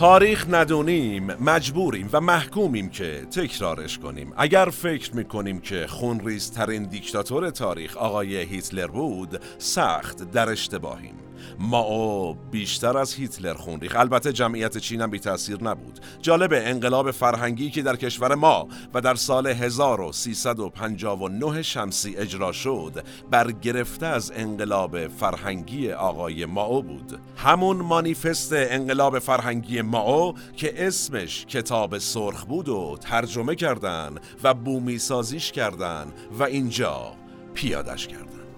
تاریخ 0.00 0.46
ندونیم 0.50 1.26
مجبوریم 1.26 2.08
و 2.12 2.20
محکومیم 2.20 2.90
که 2.90 3.26
تکرارش 3.30 3.98
کنیم. 3.98 4.32
اگر 4.36 4.64
فکر 4.64 5.16
می‌کنیم 5.16 5.60
که 5.60 5.86
خونریزترین 5.86 6.82
دیکتاتور 6.82 7.50
تاریخ 7.50 7.96
آقای 7.96 8.36
هیتلر 8.36 8.86
بود 8.86 9.40
سخت 9.58 10.30
در 10.30 10.48
اشتباهیم. 10.48 11.14
او 11.74 12.36
بیشتر 12.50 12.98
از 12.98 13.14
هیتلر 13.14 13.54
خون 13.54 13.80
ریخ 13.80 13.96
البته 13.96 14.32
جمعیت 14.32 14.78
چین 14.78 15.00
هم 15.00 15.10
بی 15.10 15.18
تاثیر 15.18 15.64
نبود. 15.64 16.00
جالب 16.22 16.50
انقلاب 16.54 17.10
فرهنگی 17.10 17.70
که 17.70 17.82
در 17.82 17.96
کشور 17.96 18.34
ما 18.34 18.68
و 18.94 19.00
در 19.00 19.14
سال 19.14 19.46
1359 19.46 21.62
شمسی 21.62 22.16
اجرا 22.16 22.52
شد 22.52 23.04
برگرفته 23.30 24.06
از 24.06 24.32
انقلاب 24.34 25.08
فرهنگی 25.08 25.92
آقای 25.92 26.44
ماو 26.44 26.82
بود. 26.82 27.18
همون 27.36 27.76
مانیفست 27.76 28.52
انقلاب 28.52 29.18
فرهنگی 29.18 29.82
ماو 29.82 30.34
که 30.56 30.86
اسمش 30.86 31.46
کتاب 31.46 31.98
سرخ 31.98 32.44
بود 32.44 32.68
و 32.68 32.96
ترجمه 33.00 33.54
کردن 33.54 34.14
و 34.44 34.54
بومی 34.54 34.98
سازیش 34.98 35.52
کردن 35.52 36.06
و 36.38 36.42
اینجا 36.42 37.12
پیادش 37.54 38.06
کردن. 38.06 38.49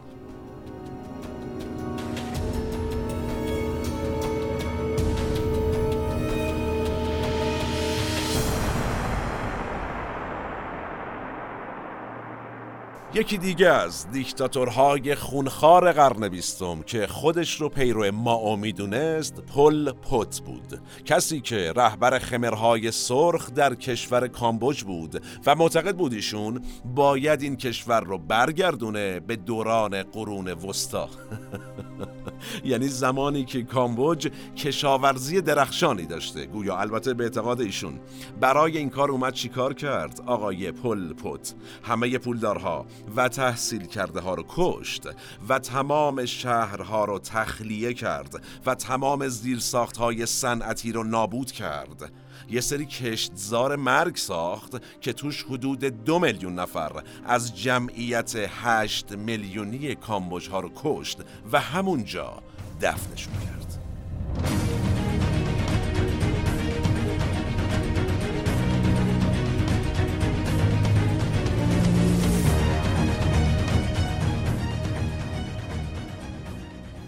یکی 13.14 13.38
دیگه 13.38 13.68
از 13.68 14.10
دیکتاتورهای 14.10 15.14
خونخوار 15.14 15.92
قرن 15.92 16.28
بیستم 16.28 16.82
که 16.82 17.06
خودش 17.06 17.60
رو 17.60 17.68
پیرو 17.68 18.12
ما 18.12 18.56
می‌دونست 18.56 19.40
پل 19.40 19.92
پوت 19.92 20.40
بود. 20.40 20.80
کسی 21.04 21.40
که 21.40 21.72
رهبر 21.76 22.18
خمرهای 22.18 22.90
سرخ 22.90 23.50
در 23.50 23.74
کشور 23.74 24.28
کامبوج 24.28 24.84
بود 24.84 25.22
و 25.46 25.54
معتقد 25.54 25.96
بود 25.96 26.12
ایشون 26.12 26.62
باید 26.84 27.42
این 27.42 27.56
کشور 27.56 28.00
رو 28.00 28.18
برگردونه 28.18 29.20
به 29.20 29.36
دوران 29.36 30.02
قرون 30.02 30.48
وسطا. 30.48 31.08
یعنی 32.64 32.88
زمانی 32.88 33.44
که 33.44 33.62
کامبوج 33.62 34.30
کشاورزی 34.56 35.40
درخشانی 35.40 36.06
داشته. 36.06 36.46
گویا 36.46 36.78
البته 36.78 37.14
به 37.14 37.24
اعتقاد 37.24 37.60
ایشون. 37.60 38.00
برای 38.40 38.78
این 38.78 38.90
کار 38.90 39.10
اومد 39.10 39.32
چیکار 39.32 39.74
کرد؟ 39.74 40.20
آقای 40.26 40.72
پل 40.72 41.12
پت 41.12 41.54
همه 41.82 42.18
پولدارها 42.18 42.86
و 43.16 43.28
تحصیل 43.28 43.86
کرده 43.86 44.20
ها 44.20 44.34
رو 44.34 44.44
کشت 44.48 45.08
و 45.48 45.58
تمام 45.58 46.24
شهرها 46.24 47.04
رو 47.04 47.18
تخلیه 47.18 47.94
کرد 47.94 48.44
و 48.66 48.74
تمام 48.74 49.28
زیرساخت 49.28 49.96
های 49.96 50.26
صنعتی 50.26 50.92
رو 50.92 51.04
نابود 51.04 51.52
کرد. 51.52 52.12
یه 52.52 52.60
سری 52.60 52.86
کشتزار 52.86 53.76
مرگ 53.76 54.16
ساخت 54.16 55.00
که 55.00 55.12
توش 55.12 55.42
حدود 55.42 55.84
دو 55.84 56.18
میلیون 56.18 56.54
نفر 56.54 57.02
از 57.24 57.56
جمعیت 57.58 58.32
هشت 58.36 59.12
میلیونی 59.12 59.94
کامبوج 59.94 60.48
ها 60.48 60.60
رو 60.60 60.70
کشت 60.76 61.18
و 61.52 61.60
همونجا 61.60 62.42
دفنشون 62.80 63.32
کرد. 63.32 63.71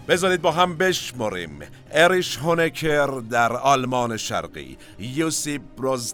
بذارید 0.07 0.41
با 0.41 0.51
هم 0.51 0.77
بشمریم. 0.77 1.59
اریش 1.91 2.37
هونکر 2.37 3.21
در 3.29 3.53
آلمان 3.53 4.17
شرقی 4.17 4.77
یوسیپ 4.99 5.61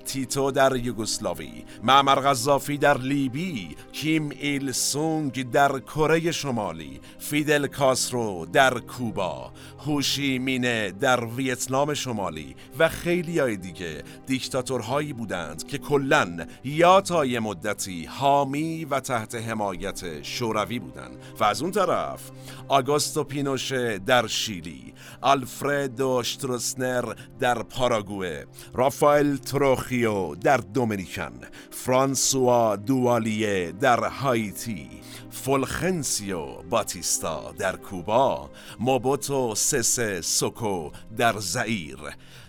تیتو 0.05 0.51
در 0.51 0.75
یوگسلاوی 0.75 1.65
معمر 1.83 2.15
قذافی 2.15 2.77
در 2.77 2.97
لیبی 2.97 3.75
کیم 3.91 4.29
ایل 4.39 4.71
سونگ 4.71 5.51
در 5.51 5.79
کره 5.79 6.31
شمالی 6.31 7.01
فیدل 7.19 7.67
کاسترو 7.67 8.45
در 8.53 8.79
کوبا 8.79 9.51
هوشی 9.85 10.39
مینه 10.39 10.91
در 10.91 11.25
ویتنام 11.25 11.93
شمالی 11.93 12.55
و 12.79 12.89
خیلی 12.89 13.39
های 13.39 13.57
دیگه 13.57 14.03
دیکتاتورهایی 14.27 15.13
بودند 15.13 15.67
که 15.67 15.77
کلا 15.77 16.45
یا 16.63 17.01
تا 17.01 17.25
یه 17.25 17.39
مدتی 17.39 18.05
حامی 18.05 18.85
و 18.85 18.99
تحت 18.99 19.35
حمایت 19.35 20.23
شوروی 20.23 20.79
بودند. 20.79 21.17
و 21.39 21.43
از 21.43 21.61
اون 21.61 21.71
طرف 21.71 22.31
آگوستو 22.67 23.23
پینوشه 23.23 23.80
در 24.05 24.27
شیلی. 24.27 24.93
آلفردو 25.21 26.23
شتروسنر 26.23 27.13
در 27.39 27.63
پاراگوه 27.63 28.43
رافائل 28.73 29.35
تروخیو 29.35 30.35
در 30.35 30.57
دومینیکن. 30.57 31.33
فرانسوا 31.71 32.75
دوالیه 32.75 33.71
در 33.71 34.03
هایتی. 34.03 34.89
فولخنسیو 35.29 36.45
باتیستا 36.69 37.53
در 37.57 37.75
کوبا. 37.75 38.49
موبوتو 38.79 39.55
سس 39.55 39.99
سوکو 40.21 40.89
در 41.17 41.39
زئیر 41.39 41.99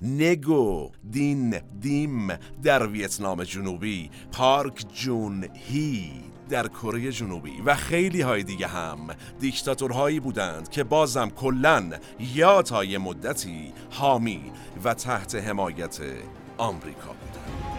نگو 0.03 0.91
دین 1.11 1.61
دیم 1.81 2.29
در 2.63 2.87
ویتنام 2.87 3.45
جنوبی. 3.45 4.11
پارک 4.33 4.85
جون 4.95 5.49
هی 5.55 6.32
در 6.53 6.69
کره 6.69 7.13
جنوبی 7.13 7.61
و 7.65 7.75
خیلی 7.75 8.21
های 8.21 8.43
دیگه 8.43 8.67
هم 8.67 8.99
دیکتاتورهایی 9.41 10.21
بودند 10.21 10.69
که 10.69 10.85
بازم 10.85 11.31
کلا 11.31 11.91
یا 12.21 12.63
تا 12.63 12.85
یه 12.85 12.99
مدتی 12.99 13.73
حامی 13.91 14.53
و 14.85 14.95
تحت 14.95 15.35
حمایت 15.35 16.01
آمریکا 16.59 17.13
بودند. 17.13 17.72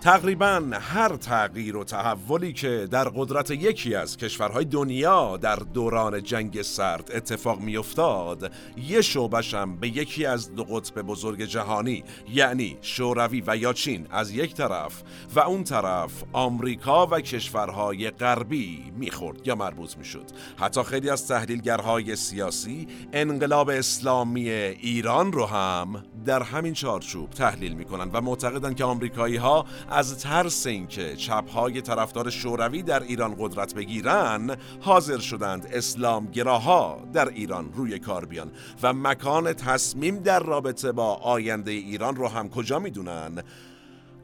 تقریبا 0.00 0.62
هر 0.72 1.16
تغییر 1.16 1.76
و 1.76 1.84
تحولی 1.84 2.52
که 2.52 2.88
در 2.90 3.08
قدرت 3.08 3.50
یکی 3.50 3.94
از 3.94 4.16
کشورهای 4.16 4.64
دنیا 4.64 5.36
در 5.36 5.56
دوران 5.56 6.22
جنگ 6.22 6.62
سرد 6.62 7.10
اتفاق 7.14 7.60
میافتاد 7.60 8.52
یه 8.76 9.00
شعبش 9.00 9.54
هم 9.54 9.76
به 9.76 9.88
یکی 9.88 10.26
از 10.26 10.54
دو 10.54 10.64
قطب 10.64 11.02
بزرگ 11.02 11.42
جهانی 11.42 12.04
یعنی 12.32 12.78
شوروی 12.80 13.42
و 13.46 13.56
یا 13.56 13.72
چین 13.72 14.06
از 14.10 14.30
یک 14.30 14.54
طرف 14.54 15.02
و 15.34 15.40
اون 15.40 15.64
طرف 15.64 16.10
آمریکا 16.32 17.06
و 17.06 17.20
کشورهای 17.20 18.10
غربی 18.10 18.92
می‌خورد 18.96 19.46
یا 19.46 19.54
مربوط 19.54 19.96
می‌شد. 19.96 20.24
حتی 20.56 20.82
خیلی 20.82 21.10
از 21.10 21.28
تحلیلگرهای 21.28 22.16
سیاسی 22.16 22.88
انقلاب 23.12 23.68
اسلامی 23.68 24.50
ایران 24.50 25.32
رو 25.32 25.46
هم 25.46 26.04
در 26.24 26.42
همین 26.42 26.74
چارچوب 26.74 27.30
تحلیل 27.30 27.72
می‌کنن 27.74 28.10
و 28.12 28.20
معتقدن 28.20 28.74
که 28.74 28.84
آمریکایی 28.84 29.36
ها 29.36 29.66
از 29.90 30.18
ترس 30.18 30.66
اینکه 30.66 31.16
چپهای 31.16 31.80
طرفدار 31.80 32.30
شوروی 32.30 32.82
در 32.82 33.02
ایران 33.02 33.36
قدرت 33.38 33.74
بگیرن 33.74 34.56
حاضر 34.80 35.18
شدند 35.18 35.66
اسلام 35.72 36.26
گراها 36.26 36.98
در 37.12 37.28
ایران 37.28 37.72
روی 37.72 37.98
کار 37.98 38.24
بیان. 38.24 38.50
و 38.82 38.92
مکان 38.92 39.52
تصمیم 39.52 40.18
در 40.18 40.40
رابطه 40.40 40.92
با 40.92 41.14
آینده 41.14 41.70
ایران 41.70 42.16
رو 42.16 42.28
هم 42.28 42.48
کجا 42.48 42.78
می‌دونن؟ 42.78 43.42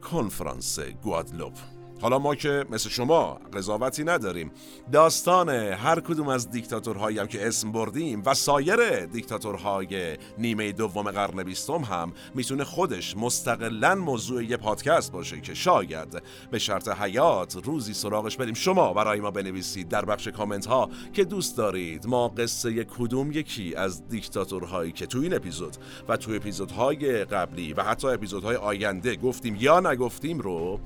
کنفرانس 0.01 0.79
گوادلوپ. 0.79 1.53
حالا 2.01 2.19
ما 2.19 2.35
که 2.35 2.65
مثل 2.69 2.89
شما 2.89 3.39
قضاوتی 3.53 4.03
نداریم. 4.03 4.51
داستان 4.91 5.49
هر 5.49 5.99
کدوم 5.99 6.27
از 6.27 6.51
دیکتاتورهایی 6.51 7.19
هم 7.19 7.27
که 7.27 7.47
اسم 7.47 7.71
بردیم 7.71 8.23
و 8.25 8.33
سایر 8.33 9.05
دیکتاتورهای 9.05 10.17
نیمه 10.37 10.71
دوم 10.71 11.11
قرن 11.11 11.43
بیستم 11.43 11.73
هم 11.73 12.13
می‌تونه 12.35 12.63
خودش 12.63 13.17
مستقلا 13.17 13.95
موضوع 13.95 14.43
یه 14.43 14.57
پادکست 14.57 15.11
باشه 15.11 15.41
که 15.41 15.53
شاید 15.53 16.21
به 16.51 16.59
شرط 16.59 16.87
حیات 16.89 17.65
روزی 17.65 17.93
سراغش 17.93 18.37
بریم. 18.37 18.53
شما 18.53 18.93
برای 18.93 19.19
ما 19.19 19.31
بنویسید 19.31 19.89
در 19.89 20.05
بخش 20.05 20.27
کامنت 20.27 20.65
ها 20.65 20.89
که 21.13 21.25
دوست 21.25 21.57
دارید 21.57 22.07
ما 22.07 22.27
قصه 22.27 22.83
کدوم 22.83 23.31
یکی 23.31 23.75
از 23.75 24.07
دیکتاتورهایی 24.07 24.91
که 24.91 25.05
تو 25.05 25.19
این 25.19 25.33
اپیزود 25.33 25.77
و 26.09 26.17
تو 26.17 26.31
اپیزودهای 26.31 27.25
قبلی 27.25 27.73
و 27.73 27.83
حتی 27.83 28.07
اپیزودهای 28.07 28.55
آینده 28.55 29.15
گفتیم 29.15 29.57
یا 29.59 29.79
نگفتیم 29.79 30.39
رو 30.39 30.79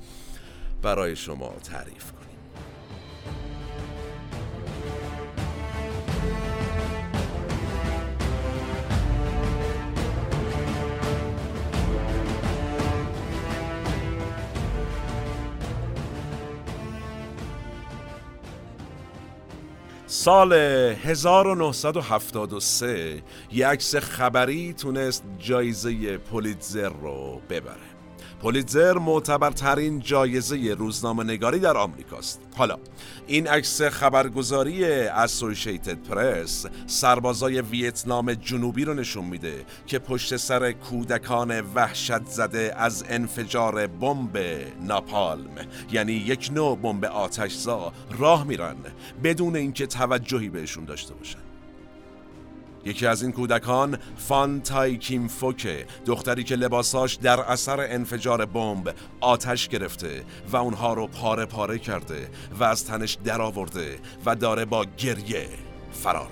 برای 0.82 1.16
شما 1.16 1.48
تعریف 1.48 2.12
کنیم. 2.12 2.22
سال 20.06 20.52
1973 20.52 23.22
یک 23.52 23.64
عکس 23.64 23.96
خبری 23.96 24.72
تونست 24.72 25.24
جایزه 25.38 26.18
پولیتزر 26.18 26.88
رو 26.88 27.40
ببره. 27.50 27.91
پولیتزر 28.42 28.98
معتبرترین 28.98 30.00
جایزه 30.00 30.74
روزنامه 30.78 31.24
نگاری 31.24 31.58
در 31.58 31.76
آمریکاست. 31.76 32.40
حالا 32.56 32.78
این 33.26 33.46
عکس 33.46 33.82
خبرگزاری 33.82 34.84
اسوسییتد 34.84 36.02
پرس 36.02 36.66
سربازای 36.86 37.60
ویتنام 37.60 38.34
جنوبی 38.34 38.84
رو 38.84 38.94
نشون 38.94 39.24
میده 39.24 39.64
که 39.86 39.98
پشت 39.98 40.36
سر 40.36 40.72
کودکان 40.72 41.60
وحشت 41.60 42.24
زده 42.26 42.74
از 42.76 43.04
انفجار 43.08 43.86
بمب 43.86 44.38
ناپالم 44.80 45.54
یعنی 45.92 46.12
یک 46.12 46.50
نوع 46.54 46.76
بمب 46.76 47.04
آتشزا 47.04 47.92
راه 48.18 48.44
میرن 48.44 48.76
بدون 49.24 49.56
اینکه 49.56 49.86
توجهی 49.86 50.48
بهشون 50.48 50.84
داشته 50.84 51.14
باشن. 51.14 51.51
یکی 52.84 53.06
از 53.06 53.22
این 53.22 53.32
کودکان 53.32 53.98
فان 54.16 54.60
تای 54.60 54.96
کیم 54.96 55.28
فوکه 55.28 55.86
دختری 56.06 56.44
که 56.44 56.56
لباساش 56.56 57.14
در 57.14 57.40
اثر 57.40 57.80
انفجار 57.80 58.46
بمب 58.46 58.94
آتش 59.20 59.68
گرفته 59.68 60.24
و 60.52 60.56
اونها 60.56 60.94
رو 60.94 61.06
پاره 61.06 61.46
پاره 61.46 61.78
کرده 61.78 62.28
و 62.58 62.64
از 62.64 62.84
تنش 62.84 63.18
درآورده 63.24 63.98
و 64.26 64.36
داره 64.36 64.64
با 64.64 64.86
گریه 64.98 65.48
فرار 65.92 66.28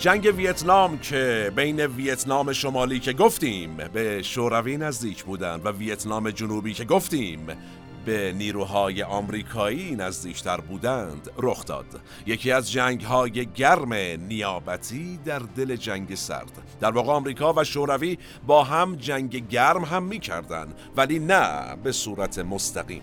جنگ 0.00 0.32
ویتنام 0.36 0.98
که 0.98 1.52
بین 1.56 1.80
ویتنام 1.80 2.52
شمالی 2.52 3.00
که 3.00 3.12
گفتیم 3.12 3.76
به 3.92 4.22
شوروی 4.22 4.76
نزدیک 4.76 5.24
بودن 5.24 5.60
و 5.64 5.72
ویتنام 5.72 6.30
جنوبی 6.30 6.74
که 6.74 6.84
گفتیم 6.84 7.46
به 8.04 8.32
نیروهای 8.32 9.02
آمریکایی 9.02 9.96
نزدیکتر 9.96 10.56
بودند 10.56 11.30
رخ 11.38 11.64
داد. 11.64 11.86
یکی 12.26 12.52
از 12.52 12.72
جنگ 12.72 13.00
های 13.00 13.46
گرم 13.46 13.92
نیابتی 14.28 15.18
در 15.24 15.38
دل 15.38 15.76
جنگ 15.76 16.14
سرد. 16.14 16.52
در 16.80 16.90
واقع 16.90 17.12
آمریکا 17.12 17.52
و 17.52 17.64
شوروی 17.64 18.18
با 18.46 18.64
هم 18.64 18.96
جنگ 18.96 19.48
گرم 19.48 19.84
هم 19.84 20.02
می 20.02 20.20
ولی 20.96 21.18
نه 21.18 21.76
به 21.82 21.92
صورت 21.92 22.38
مستقیم. 22.38 23.02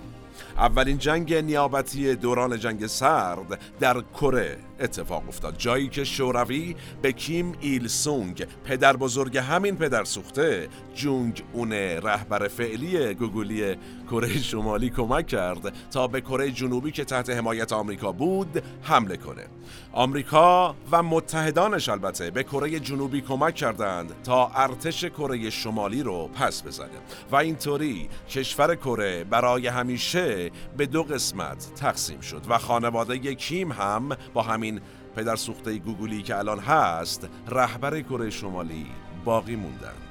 اولین 0.58 0.98
جنگ 0.98 1.34
نیابتی 1.34 2.16
دوران 2.16 2.60
جنگ 2.60 2.88
سرد 2.88 3.60
در 3.80 4.02
کره 4.02 4.58
اتفاق 4.80 5.24
افتاد. 5.28 5.58
جایی 5.58 5.88
که 5.88 6.04
شوروی 6.04 6.76
به 7.02 7.12
کیم 7.12 7.52
ایل 7.60 7.88
سونگ 7.88 8.46
پدر 8.66 8.98
بزرگ 8.98 9.38
همین 9.38 9.76
پدر 9.76 10.04
سوخته 10.04 10.68
جونگ 10.96 11.44
اون 11.54 11.74
رهبر 11.74 12.48
فعلی 12.48 13.14
گوگولی 13.14 13.76
کره 14.12 14.42
شمالی 14.42 14.90
کمک 14.90 15.28
کرد 15.28 15.74
تا 15.92 16.08
به 16.08 16.22
کره 16.22 16.52
جنوبی 16.52 16.92
که 16.92 17.06
تحت 17.06 17.30
حمایت 17.30 17.74
آمریکا 17.74 18.12
بود 18.12 18.64
حمله 18.82 19.18
کنه. 19.18 19.48
آمریکا 19.94 20.76
و 20.92 21.04
متحدانش 21.04 21.90
البته 21.90 22.32
به 22.32 22.44
کره 22.44 22.80
جنوبی 22.80 23.22
کمک 23.22 23.56
کردند 23.56 24.14
تا 24.24 24.52
ارتش 24.56 25.06
کره 25.06 25.50
شمالی 25.50 26.04
رو 26.04 26.28
پس 26.28 26.64
بزنه. 26.64 26.88
و 27.32 27.36
اینطوری 27.36 28.10
کشور 28.30 28.76
کره 28.76 29.24
برای 29.24 29.68
همیشه 29.68 30.52
به 30.78 30.86
دو 30.86 31.04
قسمت 31.04 31.72
تقسیم 31.76 32.20
شد 32.20 32.42
و 32.50 32.58
خانواده 32.58 33.36
کیم 33.36 33.72
هم 33.72 34.10
با 34.34 34.42
همین 34.42 34.82
پدر 35.16 35.36
سوخته 35.36 35.78
گوگلی 35.78 36.22
که 36.22 36.38
الان 36.38 36.60
هست 36.60 37.28
رهبر 37.48 38.02
کره 38.02 38.30
شمالی 38.30 38.86
باقی 39.26 39.56
موندند 39.56 40.07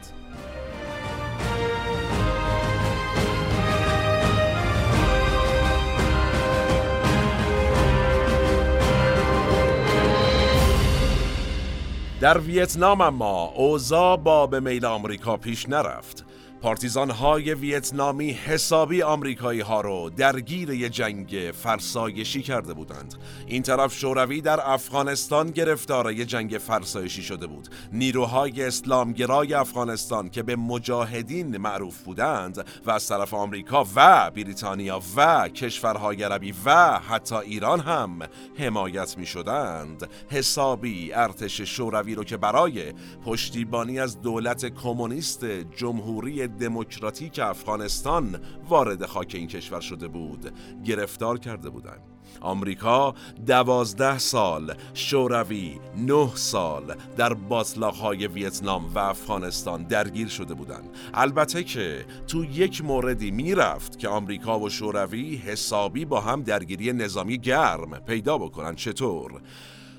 در 12.20 12.38
ویتنام 12.38 13.00
اما 13.00 13.44
اوزا 13.44 14.16
با 14.16 14.46
به 14.46 14.60
میل 14.60 14.84
آمریکا 14.84 15.36
پیش 15.36 15.68
نرفت. 15.68 16.25
پارتیزان 16.62 17.10
های 17.10 17.54
ویتنامی 17.54 18.30
حسابی 18.30 19.02
آمریکایی 19.02 19.60
ها 19.60 19.80
رو 19.80 20.10
درگیر 20.16 20.70
یه 20.70 20.88
جنگ 20.88 21.52
فرسایشی 21.54 22.42
کرده 22.42 22.74
بودند. 22.74 23.14
این 23.46 23.62
طرف 23.62 23.94
شوروی 23.94 24.40
در 24.40 24.60
افغانستان 24.70 25.50
گرفتار 25.50 26.12
یه 26.12 26.24
جنگ 26.24 26.50
فرسایشی 26.50 27.22
شده 27.22 27.46
بود. 27.46 27.68
نیروهای 27.92 28.64
اسلامگرای 28.64 29.54
افغانستان 29.54 30.30
که 30.30 30.42
به 30.42 30.56
مجاهدین 30.56 31.56
معروف 31.56 32.02
بودند 32.02 32.66
و 32.86 32.90
از 32.90 33.08
طرف 33.08 33.34
آمریکا 33.34 33.86
و 33.96 34.30
بریتانیا 34.30 35.02
و 35.16 35.48
کشورهای 35.48 36.22
عربی 36.22 36.54
و 36.64 36.98
حتی 36.98 37.34
ایران 37.34 37.80
هم 37.80 38.18
حمایت 38.58 39.18
می 39.18 39.26
شدند. 39.26 40.08
حسابی 40.30 41.12
ارتش 41.12 41.60
شوروی 41.60 42.14
رو 42.14 42.24
که 42.24 42.36
برای 42.36 42.92
پشتیبانی 43.24 44.00
از 44.00 44.20
دولت 44.20 44.66
کمونیست 44.66 45.44
جمهوری 45.76 46.45
دموکراتیک 46.46 47.38
افغانستان 47.38 48.40
وارد 48.68 49.06
خاک 49.06 49.32
این 49.34 49.46
کشور 49.46 49.80
شده 49.80 50.08
بود. 50.08 50.52
گرفتار 50.84 51.38
کرده 51.38 51.70
بودند. 51.70 52.00
آمریکا 52.40 53.14
دوازده 53.46 54.18
سال 54.18 54.74
شوروی 54.94 55.78
نه 55.96 56.30
سال 56.34 56.94
در 57.16 57.34
باطلاقهای 57.34 58.26
ویتنام 58.26 58.94
و 58.94 58.98
افغانستان 58.98 59.82
درگیر 59.82 60.28
شده 60.28 60.54
بودند. 60.54 60.88
البته 61.14 61.64
که 61.64 62.06
تو 62.26 62.44
یک 62.44 62.84
موردی 62.84 63.30
می‌رفت 63.30 63.98
که 63.98 64.08
آمریکا 64.08 64.60
و 64.60 64.68
شوروی 64.68 65.36
حسابی 65.36 66.04
با 66.04 66.20
هم 66.20 66.42
درگیری 66.42 66.92
نظامی 66.92 67.38
گرم 67.38 67.90
پیدا 68.06 68.38
بکنن. 68.38 68.74
چطور؟ 68.74 69.40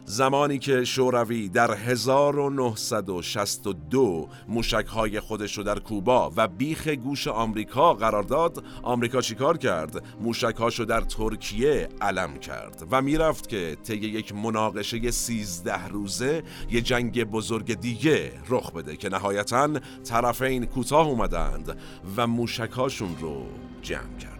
زمانی 0.09 0.59
که 0.59 0.85
شوروی 0.85 1.49
در 1.49 1.73
1962 1.73 4.29
موشکهای 4.47 5.19
خودش 5.19 5.57
رو 5.57 5.63
در 5.63 5.79
کوبا 5.79 6.31
و 6.35 6.47
بیخ 6.47 6.87
گوش 6.87 7.27
آمریکا 7.27 7.93
قرار 7.93 8.23
داد 8.23 8.63
آمریکا 8.83 9.21
چیکار 9.21 9.57
کرد؟ 9.57 10.03
موشکهاشو 10.21 10.85
در 10.85 11.01
ترکیه 11.01 11.89
علم 12.01 12.37
کرد 12.37 12.87
و 12.91 13.01
می‌رفت 13.01 13.49
که 13.49 13.77
طی 13.83 13.95
یک 13.95 14.35
مناقشه 14.35 15.11
13 15.11 15.87
روزه 15.87 16.43
یه 16.71 16.81
جنگ 16.81 17.23
بزرگ 17.23 17.79
دیگه 17.79 18.31
رخ 18.49 18.71
بده 18.71 18.97
که 18.97 19.09
نهایتا 19.09 19.69
طرفین 20.03 20.65
کوتاه 20.65 21.07
اومدند 21.07 21.77
و 22.17 22.27
موشکهاشون 22.27 23.15
رو 23.21 23.45
جمع 23.81 24.17
کردند 24.19 24.36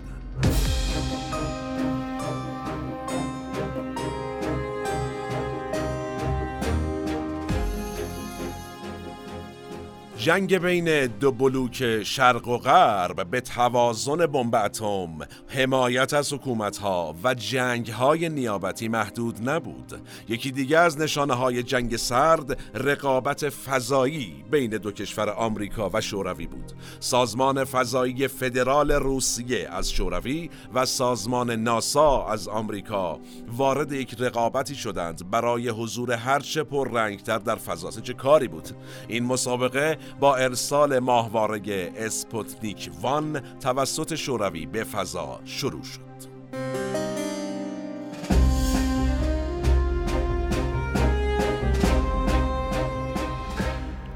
جنگ 10.28 10.58
بین 10.58 11.08
دو 11.08 11.32
بلوک 11.32 12.04
شرق 12.04 12.48
و 12.48 12.58
غرب 12.58 13.30
به 13.30 13.42
توازن 13.42 14.26
بمب 14.26 14.56
اتم، 14.56 15.20
حمایت 15.48 16.14
از 16.14 16.34
حکومتها 16.34 17.16
و 17.24 17.34
جنگهای 17.34 18.30
نیابتی 18.30 18.88
محدود 18.88 19.50
نبود. 19.50 20.02
یکی 20.30 20.52
دیگه 20.52 20.78
از 20.78 21.00
نشانه 21.00 21.34
های 21.34 21.64
جنگ 21.64 21.98
سرد 21.98 22.58
رقابت 22.74 23.50
فضایی 23.50 24.46
بین 24.52 24.72
دو 24.72 24.92
کشور 24.92 25.30
آمریکا 25.30 25.90
و 25.94 26.02
شوروی 26.02 26.48
بود. 26.48 26.74
سازمان 27.00 27.64
فضایی 27.64 28.28
فدرال 28.28 28.92
روسیه 28.92 29.70
از 29.72 29.92
شوروی 29.92 30.50
و 30.74 30.86
سازمان 30.86 31.52
ناسا 31.52 32.26
از 32.26 32.48
آمریکا 32.48 33.20
وارد 33.48 33.92
یک 33.92 34.16
رقابتی 34.20 34.76
شدند 34.76 35.32
برای 35.32 35.70
حضور 35.70 36.12
هرچه 36.12 36.64
پررنگتر 36.64 37.38
در 37.38 37.56
فضا. 37.56 37.92
چه 37.92 38.14
کاری 38.14 38.48
بود؟ 38.48 38.70
این 39.08 39.24
مسابقه 39.24 39.98
با 40.20 40.36
ارسال 40.36 41.00
ماهواره 41.00 41.92
اسپوتنیک 41.98 42.92
وان 43.02 43.42
توسط 43.60 44.16
شوروی 44.16 44.66
به 44.66 44.84
فضا 44.84 45.40
شروع 45.46 45.84
شد. 45.84 46.08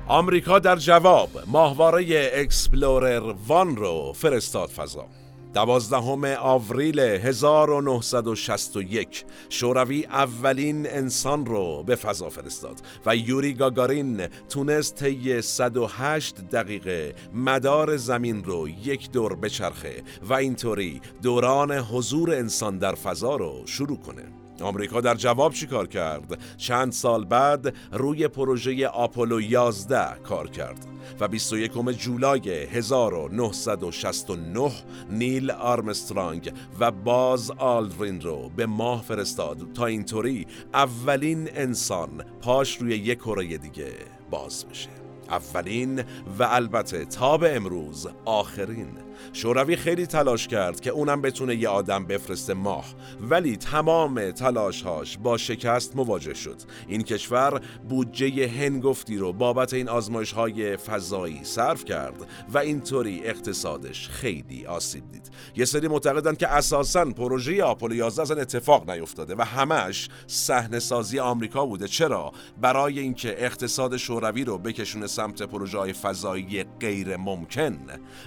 آمریکا 0.07 0.59
در 0.59 0.75
جواب 0.75 1.29
ماهواره 1.47 2.31
Explorer 2.33 3.33
One 3.47 3.75
رو 3.75 4.13
فرستاد 4.13 4.69
فضا 4.69 5.20
دوازدهم 5.53 6.23
آوریل 6.39 6.99
1961 6.99 9.25
شوروی 9.49 10.05
اولین 10.05 10.89
انسان 10.89 11.45
رو 11.45 11.83
به 11.83 11.95
فضا 11.95 12.29
فرستاد 12.29 12.81
و 13.05 13.15
یوری 13.15 13.53
گاگارین 13.53 14.27
تونست 14.49 14.95
طی 14.95 15.41
108 15.41 16.35
دقیقه 16.51 17.15
مدار 17.33 17.97
زمین 17.97 18.43
رو 18.43 18.69
یک 18.69 19.11
دور 19.11 19.35
بچرخه 19.35 20.03
و 20.23 20.33
اینطوری 20.33 21.01
دوران 21.21 21.71
حضور 21.71 22.31
انسان 22.31 22.77
در 22.77 22.95
فضا 22.95 23.35
رو 23.35 23.61
شروع 23.65 23.97
کنه. 23.97 24.40
آمریکا 24.61 25.01
در 25.01 25.15
جواب 25.15 25.53
چیکار 25.53 25.87
کرد؟ 25.87 26.39
چند 26.57 26.91
سال 26.91 27.25
بعد 27.25 27.75
روی 27.91 28.27
پروژه 28.27 28.87
آپولو 28.87 29.41
11 29.41 30.19
کار 30.23 30.49
کرد 30.49 30.87
و 31.19 31.27
21 31.27 31.71
جولای 31.97 32.49
1969 32.49 34.71
نیل 35.09 35.51
آرمسترانگ 35.51 36.53
و 36.79 36.91
باز 36.91 37.51
آلدرین 37.51 38.21
رو 38.21 38.51
به 38.55 38.65
ماه 38.65 39.01
فرستاد 39.01 39.73
تا 39.73 39.85
اینطوری 39.85 40.47
اولین 40.73 41.49
انسان 41.55 42.23
پاش 42.41 42.77
روی 42.77 42.95
یک 42.95 43.19
کره 43.19 43.57
دیگه 43.57 43.91
باز 44.29 44.65
بشه 44.65 44.89
اولین 45.29 46.03
و 46.39 46.43
البته 46.43 47.05
تا 47.05 47.37
به 47.37 47.55
امروز 47.55 48.07
آخرین 48.25 48.87
شوروی 49.33 49.75
خیلی 49.75 50.05
تلاش 50.05 50.47
کرد 50.47 50.79
که 50.79 50.89
اونم 50.89 51.21
بتونه 51.21 51.55
یه 51.55 51.69
آدم 51.69 52.05
بفرسته 52.05 52.53
ماه. 52.53 52.85
ولی 53.21 53.57
تمام 53.57 54.31
تلاشهاش 54.31 55.17
با 55.17 55.37
شکست 55.37 55.95
مواجه 55.95 56.33
شد. 56.33 56.55
این 56.87 57.03
کشور 57.03 57.61
بودجه 57.89 58.47
هنگفتی 58.47 59.17
رو 59.17 59.33
بابت 59.33 59.73
این 59.73 59.89
آزمایش 59.89 60.31
های 60.31 60.77
فضایی 60.77 61.39
صرف 61.43 61.85
کرد 61.85 62.27
و 62.53 62.57
اینطوری 62.57 63.21
اقتصادش 63.23 64.09
خیلی 64.09 64.65
آسیب 64.65 65.11
دید. 65.11 65.31
یه 65.55 65.65
سری 65.65 65.87
معتقدن 65.87 66.35
که 66.35 66.47
اساسا 66.47 67.05
پروژه 67.05 67.63
آپولو 67.63 67.95
11 67.95 68.21
اصلا 68.21 68.41
اتفاق 68.41 68.89
نیفتاده 68.89 69.35
و 69.35 69.41
همش 69.41 70.09
صحنه 70.27 70.79
سازی 70.79 71.19
آمریکا 71.19 71.65
بوده. 71.65 71.87
چرا؟ 71.87 72.31
برای 72.61 72.99
اینکه 72.99 73.45
اقتصاد 73.45 73.97
شوروی 73.97 74.43
رو 74.43 74.57
بکشونه 74.57 75.07
سمت 75.07 75.41
پروژه 75.41 75.77
های 75.77 75.93
فضایی 75.93 76.63
غیر 76.63 77.17
ممکن 77.17 77.77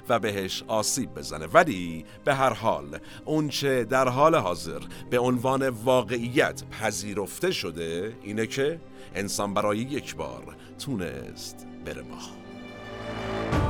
و 0.09 0.19
بهش 0.19 0.65
آسیب 0.67 0.94
بزنه. 1.01 1.47
ولی 1.47 2.05
به 2.25 2.35
هر 2.35 2.53
حال 2.53 2.99
اونچه 3.25 3.85
در 3.85 4.09
حال 4.09 4.35
حاضر 4.35 4.81
به 5.11 5.19
عنوان 5.19 5.69
واقعیت 5.69 6.63
پذیرفته 6.71 7.51
شده 7.51 8.13
اینه 8.23 8.47
که 8.47 8.81
انسان 9.15 9.55
برای 9.55 9.79
یک 9.79 10.17
بار 10.17 10.57
تونست 10.79 11.67
بره 11.85 12.03
ماه. 12.03 13.64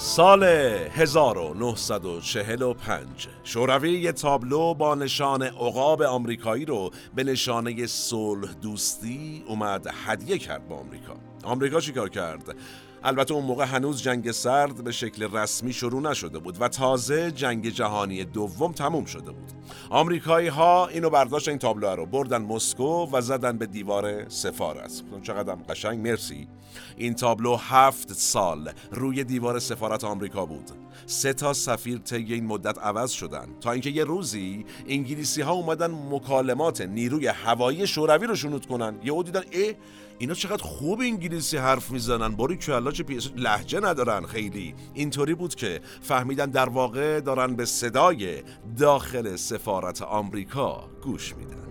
سال 0.00 0.42
1945 0.42 3.28
شوروی 3.44 3.90
یه 3.90 4.12
تابلو 4.12 4.74
با 4.74 4.94
نشان 4.94 5.42
عقاب 5.42 6.02
آمریکایی 6.02 6.64
رو 6.64 6.90
به 7.14 7.24
نشانه 7.24 7.86
صلح 7.86 8.52
دوستی 8.52 9.44
اومد 9.46 9.86
هدیه 10.06 10.38
کرد 10.38 10.68
به 10.68 10.74
آمریکا. 10.74 11.16
آمریکا 11.44 11.80
چیکار 11.80 12.08
کرد؟ 12.08 12.56
البته 13.04 13.34
اون 13.34 13.44
موقع 13.44 13.64
هنوز 13.64 14.02
جنگ 14.02 14.30
سرد 14.30 14.84
به 14.84 14.92
شکل 14.92 15.36
رسمی 15.36 15.72
شروع 15.72 16.02
نشده 16.02 16.38
بود 16.38 16.56
و 16.60 16.68
تازه 16.68 17.30
جنگ 17.30 17.68
جهانی 17.68 18.24
دوم 18.24 18.72
تموم 18.72 19.04
شده 19.04 19.30
بود. 19.30 19.52
آمریکایی 19.90 20.48
ها 20.48 20.86
اینو 20.86 21.10
برداشت 21.10 21.48
این 21.48 21.58
تابلو 21.58 21.86
رو 21.86 22.06
بردن 22.06 22.42
مسکو 22.42 23.08
و 23.12 23.20
زدن 23.20 23.58
به 23.58 23.66
دیوار 23.66 24.28
سفارت. 24.28 25.02
چقدر 25.22 25.54
قشنگ 25.54 26.08
مرسی. 26.08 26.48
این 26.96 27.14
تابلو 27.14 27.56
هفت 27.56 28.12
سال 28.12 28.70
روی 28.92 29.24
دیوار 29.24 29.58
سفارت 29.58 30.04
آمریکا 30.04 30.46
بود. 30.46 30.70
سه 31.06 31.32
تا 31.32 31.52
سفیر 31.52 31.98
طی 31.98 32.34
این 32.34 32.46
مدت 32.46 32.78
عوض 32.78 33.10
شدن. 33.10 33.48
تا 33.60 33.72
اینکه 33.72 33.90
یه 33.90 34.04
روزی 34.04 34.64
انگلیسی 34.88 35.42
ها 35.42 35.52
اومدن 35.52 35.90
مکالمات 35.90 36.80
نیروی 36.80 37.26
هوایی 37.26 37.86
شوروی 37.86 38.26
رو 38.26 38.34
شنود 38.34 38.66
کنن. 38.66 38.94
یه 39.04 39.22
دیدن 39.22 39.42
ای 39.50 39.74
اینا 40.18 40.34
چقدر 40.34 40.62
خوب 40.62 41.00
انگلیسی 41.00 41.56
حرف 41.56 41.90
می‌زنن. 41.90 42.36
باری 42.36 42.56
کلا 42.56 42.90
چه 42.90 43.02
پیش 43.02 43.30
لحجه 43.36 43.80
ندارن 43.80 44.26
خیلی. 44.26 44.74
اینطوری 44.94 45.34
بود 45.34 45.54
که 45.54 45.80
فهمیدن 46.02 46.50
در 46.50 46.68
واقع 46.68 47.20
دارن 47.20 47.56
به 47.56 47.64
صدای 47.64 48.42
داخل 48.78 49.36
سفارت 49.36 50.02
آمریکا 50.02 50.90
گوش 51.02 51.34
میدن. 51.36 51.67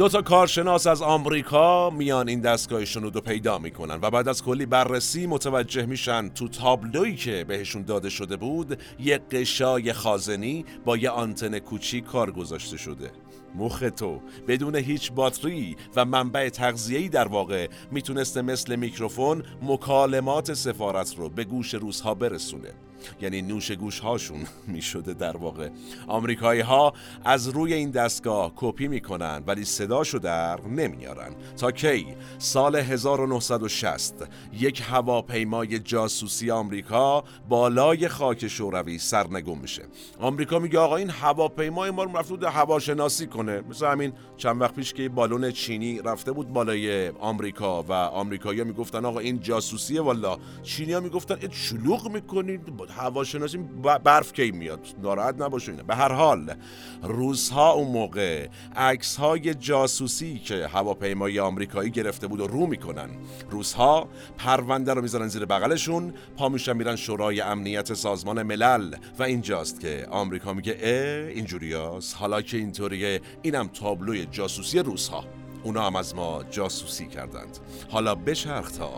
دو 0.00 0.08
تا 0.08 0.22
کارشناس 0.22 0.86
از 0.86 1.02
آمریکا 1.02 1.90
میان 1.90 2.28
این 2.28 2.40
دستگاه 2.40 2.84
شنود 2.84 3.14
رو 3.14 3.20
پیدا 3.20 3.58
می‌کنن 3.58 3.98
و 4.02 4.10
بعد 4.10 4.28
از 4.28 4.44
کلی 4.44 4.66
بررسی 4.66 5.26
متوجه 5.26 5.86
میشن 5.86 6.28
تو 6.28 6.48
تابلویی 6.48 7.16
که 7.16 7.44
بهشون 7.48 7.82
داده 7.82 8.10
شده 8.10 8.36
بود 8.36 8.82
یه 9.00 9.18
قشای 9.18 9.92
خازنی 9.92 10.64
با 10.84 10.96
یه 10.96 11.10
آنتن 11.10 11.58
کوچیک 11.58 12.04
کار 12.04 12.30
گذاشته 12.30 12.76
شده. 12.76 13.10
مخ 13.54 13.84
تو 13.96 14.20
بدون 14.48 14.76
هیچ 14.76 15.12
باتری 15.12 15.76
و 15.96 16.04
منبع 16.04 16.48
تغذیه‌ای 16.48 17.08
در 17.08 17.28
واقع 17.28 17.68
می‌تونسته 17.90 18.42
مثل 18.42 18.76
میکروفون 18.76 19.42
مکالمات 19.62 20.54
سفارت 20.54 21.14
رو 21.18 21.28
به 21.28 21.44
گوش 21.44 21.74
روزها 21.74 22.14
برسونه. 22.14 22.72
یعنی 23.20 23.42
نوش 23.42 23.70
گوش 23.72 24.00
هاشون 24.00 24.40
می 24.72 24.82
شده 24.82 25.14
در 25.14 25.36
واقع. 25.36 25.68
آمریکایی 26.08 26.60
ها 26.60 26.92
از 27.24 27.48
روی 27.48 27.74
این 27.74 27.90
دستگاه 27.90 28.52
کپی 28.56 28.88
می‌کنن 28.88 29.42
ولی 29.46 29.64
صداشو 29.64 30.18
در 30.18 30.60
نمیارن. 30.60 31.34
تا 31.56 31.70
کی؟ 31.70 32.06
سال 32.38 32.76
1960 32.76 34.14
یک 34.52 34.82
هواپیمای 34.84 35.78
جاسوسی 35.78 36.50
آمریکا 36.50 37.24
بالای 37.48 38.08
خاک 38.08 38.48
شوروی 38.48 38.98
سرنگون 38.98 39.58
میشه. 39.58 39.82
آمریکا 40.20 40.58
میگه 40.58 40.78
آقا 40.78 40.96
این 40.96 41.10
هواپیمای 41.10 41.90
ما 41.90 42.04
رو 42.04 42.16
رفته 42.18 42.50
هواشناسی 42.50 43.26
کنه. 43.26 43.60
مثل 43.60 43.86
همین 43.86 44.12
چند 44.36 44.60
وقت 44.60 44.74
پیش 44.74 44.92
که 44.92 45.08
بالون 45.08 45.50
چینی 45.50 45.98
رفته 45.98 46.32
بود 46.32 46.52
بالای 46.52 47.08
آمریکا 47.08 47.82
و 47.82 47.92
آمریکایی‌ها 47.92 48.64
می‌گفتن 48.66 49.04
آقا 49.04 49.18
این 49.18 49.40
جاسوسیه 49.40 50.00
والا 50.00 50.38
چینی‌ها 50.62 51.00
می‌گفتن 51.00 51.36
شلوغ 51.50 52.08
می‌کنید 52.08 52.60
هواشناسی 52.90 53.58
برف 54.04 54.32
کی 54.32 54.50
میاد؟ 54.50 54.86
ناراحت 55.02 55.34
نباشین 55.40 55.76
به 55.76 55.94
هر 55.94 56.12
حال 56.12 56.54
روزها 57.02 57.72
اون 57.72 57.88
موقع 57.88 58.48
عکس 58.76 59.16
های 59.16 59.54
جاسوسی 59.54 60.38
که 60.38 60.66
هواپیمای 60.66 61.40
آمریکایی 61.40 61.90
گرفته 61.90 62.26
بود 62.26 62.40
و 62.40 62.46
رو 62.46 62.66
می‌کنن 62.66 63.10
روزها 63.50 64.08
پرونده 64.38 64.94
رو 64.94 65.02
می‌ذارن 65.02 65.28
زیر 65.28 65.44
بغلشون 65.44 66.14
پا 66.36 66.48
میشن 66.48 66.76
میرن 66.76 66.96
شورای 66.96 67.40
امنیت 67.40 67.94
سازمان 67.94 68.42
ملل. 68.42 68.94
و 69.18 69.22
اینجاست 69.22 69.80
که 69.80 70.06
آمریکا 70.10 70.52
میگه 70.52 70.76
اه 70.80 71.28
اینجوریاست. 71.28 72.16
حالا 72.16 72.42
که 72.42 72.56
اینطوریه 72.56 73.20
اینم 73.42 73.68
تابلوی 73.68 74.26
جاسوسی 74.26 74.78
روزها. 74.78 75.24
اونا 75.62 75.86
هم 75.86 75.96
از 75.96 76.14
ما 76.14 76.44
جاسوسی 76.50 77.06
کردند. 77.06 77.58
حالا 77.90 78.14
بچرخ 78.14 78.70
تا 78.70 78.90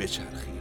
بچرخی 0.00 0.59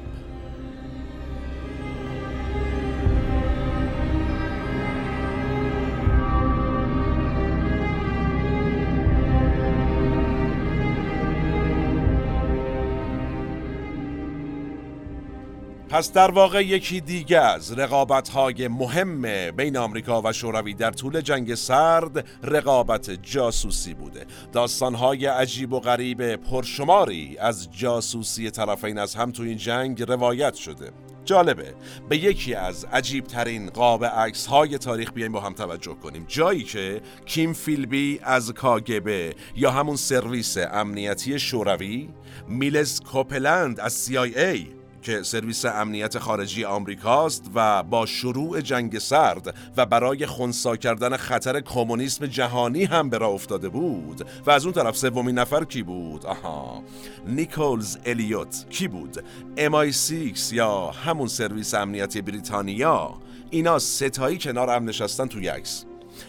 پس 15.89 16.13
در 16.13 16.31
واقع 16.31 16.65
یکی 16.65 17.01
دیگه 17.01 17.39
از 17.39 17.71
رقابت 17.71 18.29
های 18.29 18.67
مهم 18.67 19.51
بین 19.51 19.77
آمریکا 19.77 20.21
و 20.21 20.33
شوروی 20.33 20.73
در 20.73 20.91
طول 20.91 21.21
جنگ 21.21 21.55
سرد 21.55 22.25
رقابت 22.43 23.09
جاسوسی 23.11 23.93
بوده. 23.93 24.25
داستان 24.51 24.95
های 24.95 25.25
عجیب 25.25 25.73
و 25.73 25.79
غریب 25.79 26.35
پرشماری 26.35 27.37
از 27.37 27.71
جاسوسی 27.71 28.51
طرفین 28.51 28.97
از 28.97 29.15
هم 29.15 29.31
تو 29.31 29.43
این 29.43 29.57
جنگ 29.57 30.03
روایت 30.03 30.53
شده. 30.53 30.91
جالبه 31.25 31.73
به 32.09 32.17
یکی 32.17 32.53
از 32.53 32.85
عجیب 32.85 33.23
ترین 33.23 33.69
قاب 33.69 34.05
عکس 34.05 34.45
های 34.45 34.77
تاریخ 34.77 35.13
بیایم 35.13 35.31
با 35.31 35.39
هم 35.39 35.53
توجه 35.53 35.93
کنیم. 35.93 36.25
جایی 36.27 36.63
که 36.63 37.01
کیم 37.25 37.53
فیلبی 37.53 38.19
از 38.23 38.51
کاگبه 38.51 39.35
یا 39.55 39.71
همون 39.71 39.95
سرویس 39.95 40.57
امنیتی 40.57 41.39
شوروی 41.39 42.09
میلز 42.47 43.01
کوپلند 43.01 43.79
از 43.79 44.09
CIA 44.09 44.78
که 45.01 45.23
سرویس 45.23 45.65
امنیت 45.65 46.17
خارجی 46.17 46.65
آمریکاست 46.65 47.51
و 47.55 47.83
با 47.83 48.05
شروع 48.05 48.61
جنگ 48.61 48.99
سرد 48.99 49.55
و 49.77 49.85
برای 49.85 50.25
خونسا 50.25 50.75
کردن 50.75 51.17
خطر 51.17 51.61
کمونیسم 51.61 52.25
جهانی 52.25 52.83
هم 52.83 53.09
به 53.09 53.17
راه 53.17 53.31
افتاده 53.31 53.69
بود. 53.69 54.27
و 54.45 54.51
از 54.51 54.65
اون 54.65 54.73
طرف 54.73 54.97
سومین 54.97 55.39
نفر 55.39 55.63
کی 55.63 55.83
بود؟ 55.83 56.25
آها. 56.25 56.83
نیکولز 57.27 57.97
الیوت. 58.05 58.65
کی 58.69 58.87
بود؟ 58.87 59.23
MI6 59.57 60.53
یا 60.53 60.87
همون 60.87 61.27
سرویس 61.27 61.73
امنیتی 61.73 62.21
بریتانیا. 62.21 63.13
اینا 63.49 63.79
ستایی 63.79 64.37
کنار 64.37 64.69
هم 64.69 64.89
نشستن 64.89 65.27
تو 65.27 65.39
عکس 65.39 65.85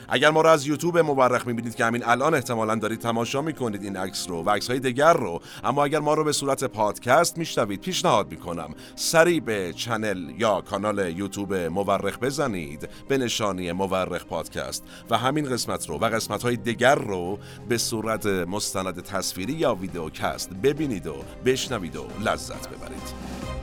اگر 0.08 0.30
ما 0.30 0.40
رو 0.40 0.48
از 0.48 0.66
یوتیوب 0.66 0.98
مورخ 0.98 1.46
می‌بینید 1.46 1.74
که 1.74 1.84
همین 1.84 2.04
الان 2.04 2.34
احتمالا 2.34 2.74
دارید 2.74 2.98
تماشا 2.98 3.42
می‌کنید 3.42 3.82
این 3.82 3.96
عکس 3.96 4.28
رو 4.28 4.42
و 4.42 4.50
عکس 4.50 4.70
های 4.70 4.80
دیگر 4.80 5.12
رو 5.12 5.40
اما 5.64 5.84
اگر 5.84 5.98
ما 5.98 6.14
رو 6.14 6.24
به 6.24 6.32
صورت 6.32 6.64
پادکست 6.64 7.38
میشنوید 7.38 7.80
پیشنهاد 7.80 8.30
می‌کنم 8.30 8.74
سریع 8.96 9.40
به 9.40 9.72
چنل 9.76 10.32
یا 10.38 10.60
کانال 10.60 11.18
یوتیوب 11.18 11.54
مورخ 11.54 12.18
بزنید 12.18 12.88
به 13.08 13.18
نشانی 13.18 13.72
مورخ 13.72 14.24
پادکست 14.24 14.84
و 15.10 15.18
همین 15.18 15.48
قسمت 15.48 15.88
رو 15.88 15.98
و 15.98 16.04
قسمت 16.04 16.42
های 16.42 16.56
دیگر 16.56 16.94
رو 16.94 17.38
به 17.68 17.78
صورت 17.78 18.26
مستند 18.26 19.02
تصویری 19.02 19.52
یا 19.52 19.74
ویدیوکست 19.74 20.50
ببینید 20.62 21.06
و 21.06 21.14
بشنوید 21.44 21.96
و 21.96 22.06
لذت 22.20 22.68
ببرید. 22.68 23.59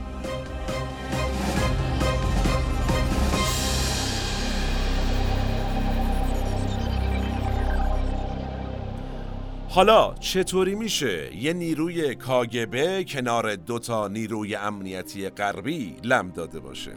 حالا 9.70 10.14
چطوری 10.14 10.74
میشه؟ 10.74 11.36
یه 11.36 11.52
نیروی 11.52 12.14
کاگبه 12.14 13.04
کنار 13.04 13.56
دوتا 13.56 14.08
نیروی 14.08 14.54
امنیتی 14.54 15.28
غربی 15.28 15.96
لم 16.04 16.30
داده 16.30 16.60
باشه. 16.60 16.92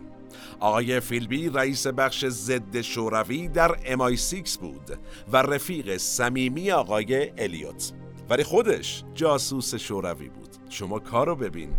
آقای 0.60 1.00
فیلبی 1.00 1.50
رئیس 1.50 1.88
بخش 1.88 2.26
ضد 2.26 2.82
شوروی 2.82 3.48
در 3.48 3.76
MI6 3.76 4.58
بود 4.58 5.00
و 5.32 5.38
رفیق 5.38 5.98
صمیمی 5.98 6.72
آقای 6.72 7.32
الیوت. 7.38 7.94
ولی 8.30 8.44
خودش 8.44 9.04
جاسوس 9.14 9.76
شوروی 9.76 10.30
بود. 10.30 10.50
شما 10.70 11.00
کارو 11.00 11.36
ببین. 11.36 11.70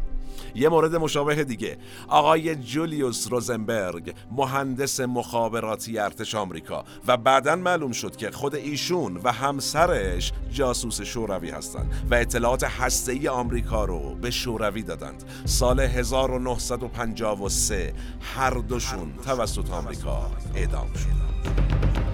یه 0.55 0.69
مورد 0.69 0.97
مشابه 0.97 1.45
دیگه. 1.45 1.79
آقای 2.09 2.57
جولیوس 2.57 3.29
روزنبرگ 3.31 4.15
مهندس 4.31 5.01
مخابراتی 5.01 5.99
ارتش 5.99 6.35
آمریکا 6.35 6.85
و 7.07 7.17
بعدا 7.17 7.57
معلوم 7.57 7.93
شد 7.93 8.17
که 8.17 8.31
خود 8.31 8.55
ایشون 8.55 9.21
و 9.25 9.33
همسرش 9.33 10.33
جاسوس 10.53 11.01
شوروی 11.01 11.51
هستند 11.51 12.07
و 12.11 12.15
اطلاعات 12.15 12.65
هسته‌ای 12.65 13.29
آمریکا 13.29 13.85
رو 13.85 14.15
به 14.15 14.31
شوروی 14.31 14.83
دادند. 14.83 15.25
سال 15.45 15.81
1953 15.81 17.93
هر 18.21 18.51
دوشون 18.51 19.13
توسط 19.25 19.71
آمریکا 19.71 20.31
اعدام 20.55 20.89
شدند 20.95 22.12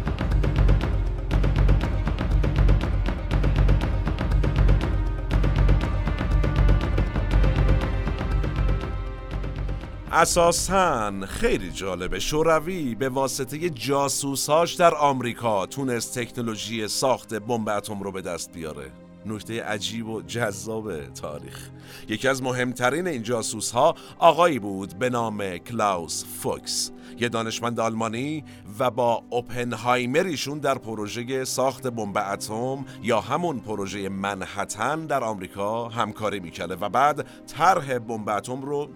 اساسا 10.12 11.12
خیلی 11.26 11.70
جالبه. 11.70 12.18
شوروی 12.18 12.94
به 12.94 13.08
واسطه 13.08 13.70
جاسوسهاش 13.70 14.74
در 14.74 14.94
آمریکا 14.94 15.66
تونست 15.66 16.18
تکنولوژی 16.18 16.88
ساخت 16.88 17.34
بمب 17.34 17.68
اتم 17.68 18.02
رو 18.02 18.12
به 18.12 18.22
دست 18.22 18.52
بیاره. 18.52 18.90
نکته 19.26 19.62
عجیب 19.62 20.08
و 20.08 20.22
جذاب 20.22 21.06
تاریخ. 21.06 21.68
یکی 22.08 22.28
از 22.28 22.42
مهمترین 22.42 23.06
این 23.06 23.22
جاسوس 23.22 23.70
ها 23.70 23.94
آقایی 24.18 24.58
بود 24.58 24.98
به 24.98 25.10
نام 25.10 25.58
کلاوس 25.58 26.24
فوکس. 26.42 26.90
یه 27.20 27.28
دانشمند 27.28 27.80
آلمانی 27.80 28.44
و 28.78 28.90
با 28.90 29.22
اوپنهایمریشون 29.30 30.58
در 30.58 30.78
پروژه 30.78 31.44
ساخت 31.44 31.86
بمب 31.86 32.18
اتم 32.32 32.84
یا 33.02 33.20
همون 33.20 33.60
پروژه 33.60 34.08
منحتن 34.08 35.06
در 35.06 35.24
آمریکا 35.24 35.88
همکاری 35.88 36.40
می‌کرده 36.40 36.74
و 36.74 36.88
بعد 36.88 37.26
طرح 37.46 37.98
بمب 37.98 38.28
اتم 38.28 38.62
رو 38.62 38.88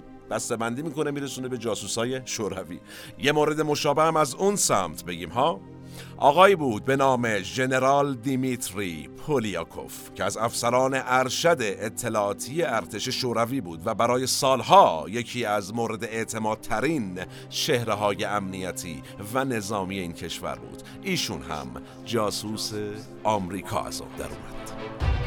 بندی 0.56 0.82
می‌کنه 0.82 1.10
میرسونه 1.10 1.48
به 1.48 1.58
جاسوسای 1.58 2.20
شوروی. 2.24 2.80
یه 3.18 3.32
مورد 3.32 3.60
مشابه 3.60 4.02
هم 4.02 4.16
از 4.16 4.34
اون 4.34 4.56
سمت 4.56 5.04
بگیم 5.04 5.28
ها؟ 5.28 5.60
آقایی 6.16 6.56
بود 6.56 6.84
به 6.84 6.96
نام 6.96 7.38
ژنرال 7.38 8.14
دیمیتری 8.14 9.08
پولیاکوف 9.26 10.14
که 10.14 10.24
از 10.24 10.36
افسران 10.36 10.94
ارشد 10.94 11.56
اطلاعاتی 11.60 12.62
ارتش 12.62 13.08
شوروی 13.08 13.60
بود 13.60 13.80
و 13.84 13.94
برای 13.94 14.26
سالها 14.26 15.04
یکی 15.08 15.44
از 15.44 15.74
مورد 15.74 16.04
اعتمادترین 16.04 17.20
شهرهای 17.50 18.24
امنیتی 18.24 19.02
و 19.34 19.44
نظامی 19.44 19.98
این 19.98 20.12
کشور 20.12 20.54
بود. 20.54 20.82
ایشون 21.02 21.42
هم 21.42 21.68
جاسوس 22.04 22.72
آمریکا 23.24 23.82
از 23.82 24.00
آب 24.00 24.16
در 24.16 24.24
اومد. 24.24 25.21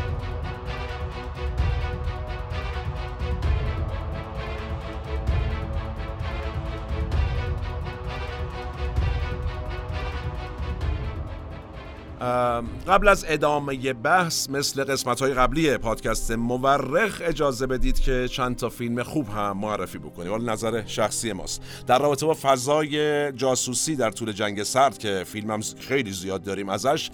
قبل 12.87 13.07
از 13.07 13.25
ادامه 13.27 13.93
بحث 13.93 14.49
مثل 14.49 14.83
قسمت 14.83 15.19
های 15.19 15.33
قبلی 15.33 15.77
پادکست 15.77 16.31
مورخ 16.31 17.21
اجازه 17.25 17.67
بدید 17.67 17.99
که 17.99 18.27
چند 18.27 18.55
تا 18.55 18.69
فیلم 18.69 19.03
خوب 19.03 19.29
هم 19.29 19.57
معرفی 19.57 19.97
بکنیم. 19.97 20.33
ولی 20.33 20.45
نظر 20.45 20.85
شخصی 20.85 21.33
ماست. 21.33 21.61
در 21.87 21.99
رابطه 21.99 22.25
با 22.25 22.37
فضای 22.41 23.31
جاسوسی 23.31 23.95
در 23.95 24.11
طول 24.11 24.31
جنگ 24.31 24.63
سرد 24.63 24.97
که 24.97 25.23
فیلم 25.27 25.51
هم 25.51 25.61
خیلی 25.79 26.11
زیاد 26.11 26.43
داریم 26.43 26.69
ازش 26.69 27.09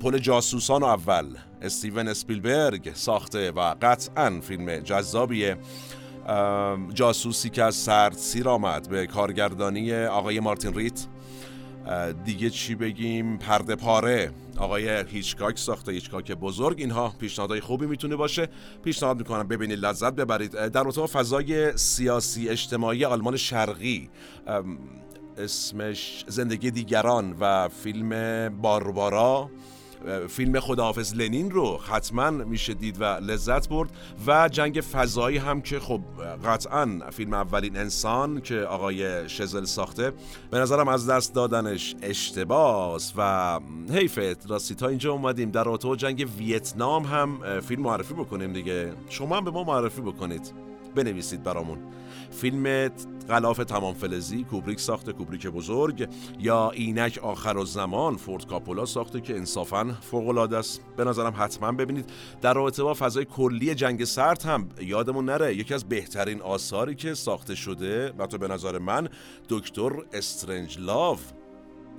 پل 0.00 0.18
جاسوسان 0.18 0.82
اول 0.82 1.26
استیون 1.62 2.08
اسپیلبرگ 2.08 2.90
ساخته 2.94 3.50
و 3.50 3.74
قطعا 3.82 4.40
فیلم 4.40 4.78
جذابیه 4.78 5.56
جاسوسی 6.94 7.50
که 7.50 7.62
از 7.62 7.74
سرد 7.74 8.16
سیر 8.16 8.48
آمد 8.48 8.88
به 8.88 9.06
کارگردانی 9.06 9.94
آقای 9.94 10.40
مارتین 10.40 10.74
ریت. 10.74 11.06
دیگه 12.24 12.50
چی 12.50 12.74
بگیم؟ 12.74 13.38
پرده 13.38 13.76
پاره. 13.76 14.30
آقای 14.56 15.04
هیچکاک 15.08 15.58
ساخته 15.58 15.92
هیچکاک 15.92 16.32
بزرگ. 16.32 16.80
اینها 16.80 17.14
پیشنهادهای 17.20 17.60
خوبی 17.60 17.86
می‌تونه 17.86 18.16
باشه. 18.16 18.48
پیشنهاد 18.84 19.18
می‌کنم 19.18 19.48
ببینید 19.48 19.78
لذت 19.78 20.12
ببرید. 20.14 20.52
در 20.52 20.88
اتاق 20.88 21.10
فضای 21.10 21.76
سیاسی 21.76 22.48
اجتماعی 22.48 23.04
آلمان 23.04 23.36
شرقی. 23.36 24.10
اسمش 25.38 26.24
زندگی 26.28 26.70
دیگران 26.70 27.36
و 27.40 27.68
فیلم 27.68 28.48
باربارا. 28.48 29.50
فیلم 30.28 30.60
خداحافظ 30.60 31.14
لنین 31.14 31.50
رو 31.50 31.78
حتما 31.78 32.30
میشه 32.30 32.74
دید 32.74 33.00
و 33.00 33.04
لذت 33.04 33.68
برد 33.68 33.90
و 34.26 34.48
جنگ 34.48 34.80
فضایی 34.92 35.36
هم 35.38 35.60
که 35.60 35.80
خب 35.80 36.00
قطعا 36.44 37.00
فیلم 37.10 37.34
اولین 37.34 37.76
انسان 37.76 38.40
که 38.40 38.60
آقای 38.60 39.28
شزل 39.28 39.64
ساخته 39.64 40.12
به 40.50 40.58
نظرم 40.58 40.88
از 40.88 41.10
دست 41.10 41.34
دادنش 41.34 41.96
اشتباس 42.02 43.12
و 43.16 43.60
حیفت 43.92 44.50
راستی 44.50 44.74
تا 44.74 44.88
اینجا 44.88 45.12
اومدیم. 45.12 45.50
در 45.50 45.64
رابطه 45.64 45.96
جنگ 45.96 46.28
ویتنام 46.38 47.04
هم 47.04 47.60
فیلم 47.60 47.82
معرفی 47.82 48.14
بکنیم 48.14 48.52
دیگه. 48.52 48.92
شما 49.08 49.36
هم 49.36 49.44
به 49.44 49.50
ما 49.50 49.64
معرفی 49.64 50.00
بکنید. 50.00 50.52
بنویسید 50.94 51.42
برامون. 51.42 51.78
فیلم 52.34 52.88
غلاف 53.28 53.56
تمام 53.56 53.94
فلزی 53.94 54.44
کوبریک 54.44 54.80
ساخته 54.80 55.12
کوبریک 55.12 55.46
بزرگ 55.46 56.08
یا 56.38 56.70
اینک 56.70 57.18
آخر 57.22 57.56
و 57.56 57.64
زمان 57.64 58.16
فورد 58.16 58.46
کاپولا 58.46 58.86
ساخته 58.86 59.20
که 59.20 59.36
انصافا 59.36 59.96
فوق 60.00 60.28
العاده 60.28 60.56
است. 60.56 60.80
به 60.96 61.04
نظرم 61.04 61.34
حتما 61.36 61.72
ببینید. 61.72 62.10
در 62.42 62.54
رابطه 62.54 62.82
با 62.82 62.94
فضای 62.94 63.24
کلی 63.24 63.74
جنگ 63.74 64.04
سرد 64.04 64.42
هم 64.42 64.68
یادمون 64.80 65.24
نره. 65.24 65.54
یکی 65.54 65.74
از 65.74 65.84
بهترین 65.84 66.42
آثاری 66.42 66.94
که 66.94 67.14
ساخته 67.14 67.54
شده 67.54 68.12
و 68.18 68.26
تو 68.26 68.38
به 68.38 68.48
نظر 68.48 68.78
من 68.78 69.08
دکتر 69.48 69.92
استرنج 70.12 70.78
لاو 70.78 71.18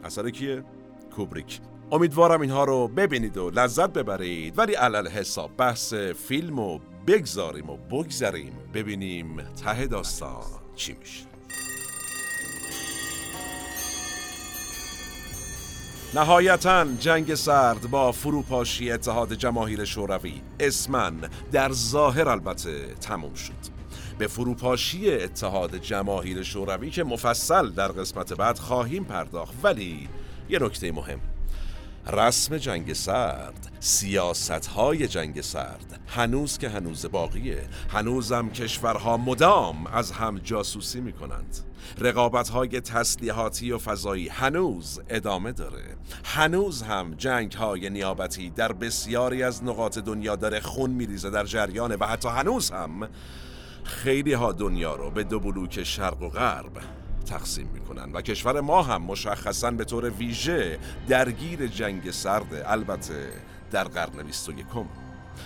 اثر 0.04 0.30
کیه؟ 0.30 0.64
کوبریک. 1.16 1.60
امیدوارم 1.92 2.42
اینها 2.42 2.64
رو 2.64 2.88
ببینید 2.88 3.38
و 3.38 3.50
لذت 3.50 3.94
ببرید. 3.94 4.60
ولی 4.60 4.74
علل 4.74 5.08
حساب 5.08 5.52
بحث 5.58 5.94
فیلم 5.94 6.60
و 6.60 6.80
بگذاریم 7.08 7.70
و 7.70 7.78
بگذاریم 7.78 8.54
ببینیم 8.74 9.42
ته 9.42 9.88
داستان 9.88 10.44
چی 10.76 10.96
میشه. 11.00 11.26
نهایتا 16.16 16.86
جنگ 17.00 17.36
سرد 17.36 17.90
با 17.90 18.12
فروپاشی 18.12 18.92
اتحاد 18.92 19.34
جماهیر 19.34 19.86
شوروی 19.86 20.42
اسمن 20.60 21.14
در 21.52 21.72
ظاهر 21.72 22.30
البته 22.30 22.96
تموم 23.02 23.34
شد. 23.34 23.76
به 24.18 24.28
فروپاشی 24.28 25.12
اتحاد 25.12 25.78
جماهیر 25.78 26.44
شوروی 26.44 26.90
که 26.90 27.04
مفصل 27.04 27.70
در 27.70 27.88
قسمت 27.88 28.34
بعد 28.34 28.60
خواهیم 28.60 29.04
پرداخت 29.04 29.54
ولی 29.64 30.10
یه 30.50 30.60
نکته 30.60 30.92
مهم. 30.92 31.35
رسم 32.08 32.58
جنگ 32.58 32.94
سرد 32.94 33.72
سیاست 33.80 34.66
های 34.66 35.08
جنگ 35.08 35.42
سرد. 35.42 36.00
هنوز 36.08 36.58
که 36.58 36.70
هنوز 36.70 37.06
باقیه. 37.06 37.64
هنوزم 37.90 38.50
کشورها 38.50 39.18
مدام 39.18 39.88
از 39.88 40.12
هم 40.12 40.40
جاسوسی 40.40 41.02
می 41.02 41.14
کنند 41.14 41.58
رقابت 41.98 42.50
های 42.50 42.82
تسلیحاتی 42.82 43.72
و 43.72 43.78
فضایی 43.78 44.28
هنوز 44.28 45.02
ادامه 45.10 45.52
داره. 45.52 45.98
هنوز 46.26 46.82
هم 46.82 47.14
جنگ 47.14 47.52
های 47.52 47.90
نیابتی 47.90 48.50
در 48.50 48.72
بسیاری 48.72 49.44
از 49.44 49.64
نقاط 49.64 49.98
دنیا 49.98 50.36
داره 50.36 50.60
خون 50.60 50.90
میریزه 50.90 51.30
در 51.30 51.44
جریانه 51.44 51.96
و 52.00 52.06
حتی 52.06 52.30
هنوز 52.30 52.72
هم 52.72 53.10
خیلی 53.84 54.34
ها 54.34 54.52
دنیا 54.52 54.96
رو 54.96 55.12
به 55.12 55.24
دو 55.24 55.40
بلوک 55.40 55.84
شرق 55.84 56.22
و 56.22 56.30
غرب 56.30 56.72
تقسیم 57.26 57.70
می‌کنن 57.74 58.12
و 58.14 58.22
کشور 58.22 58.62
ما 58.62 58.82
هم 58.82 59.02
مشخصا 59.02 59.72
به 59.72 59.86
طور 59.86 60.10
ویژه 60.10 60.80
درگیر 61.08 61.68
جنگ 61.68 62.12
سرد 62.12 62.64
البته 62.66 63.32
در 63.72 63.84
قرن 63.84 64.24
21 64.24 64.66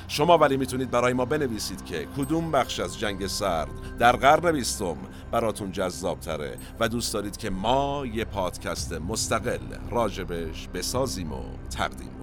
شما 0.08 0.38
ولی 0.38 0.58
می‌تونید 0.58 0.92
برای 0.92 1.14
ما 1.14 1.26
بنویسید 1.26 1.86
که 1.86 2.08
کدوم 2.18 2.52
بخش 2.52 2.80
از 2.80 3.00
جنگ 3.00 3.28
سرد 3.28 3.98
در 4.00 4.16
قرن 4.16 4.52
بیستم 4.52 4.98
براتون 5.32 5.72
جذاب 5.72 6.20
تره 6.20 6.58
و 6.80 6.88
دوست 6.88 7.14
دارید 7.14 7.38
که 7.38 7.50
ما 7.50 8.06
یه 8.06 8.26
پادکست 8.26 8.94
مستقل 8.94 9.60
راجبش 9.92 10.68
بسازیم 10.68 11.34
و 11.34 11.44
تقدیم 11.70 12.19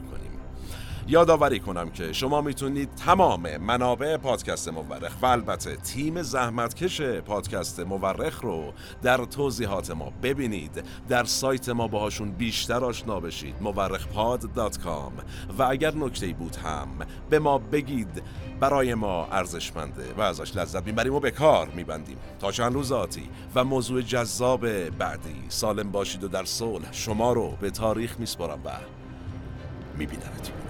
یادآوری 1.08 1.60
کنم 1.60 1.90
که 1.90 2.12
شما 2.12 2.40
می‌تونید 2.40 2.94
تمام 2.94 3.56
منابع 3.56 4.16
پادکست 4.16 4.68
مورخ 4.68 5.12
و 5.22 5.26
البته 5.26 5.76
تیم 5.76 6.22
زحمتکش 6.22 7.00
پادکست 7.00 7.80
مورخ 7.80 8.40
رو 8.40 8.72
در 9.02 9.24
توضیحات 9.24 9.90
ما 9.90 10.12
ببینید. 10.22 10.84
در 11.08 11.24
سایت 11.24 11.68
ما 11.68 11.88
باهاشون 11.88 12.30
بیشتر 12.32 12.84
آشنا 12.84 13.20
بشید 13.20 13.54
مورخپاد.com 13.60 15.12
و 15.58 15.62
اگر 15.62 15.94
نکته 15.94 16.26
بود 16.26 16.56
هم 16.56 16.88
به 17.30 17.38
ما 17.38 17.58
بگید. 17.58 18.22
برای 18.60 18.94
ما 18.94 19.26
ارزشمنده 19.26 20.14
و 20.16 20.20
ازش 20.20 20.56
لذت 20.56 20.86
می‌بریم 20.86 21.14
و 21.14 21.20
به 21.20 21.30
کار 21.30 21.68
میبندیم. 21.68 22.18
تا 22.40 22.52
چند 22.52 22.74
روز 22.74 22.92
آتی 22.92 23.28
و 23.54 23.64
موضوع 23.64 24.02
جذاب 24.02 24.88
بعدی. 24.88 25.44
سالم 25.48 25.90
باشید 25.92 26.24
و 26.24 26.28
در 26.28 26.44
صلح. 26.44 26.92
شما 26.92 27.32
رو 27.32 27.50
به 27.60 27.70
تاریخ 27.70 28.20
میسپارم 28.20 28.60
و 28.64 28.70
میبینمتون 29.98 30.65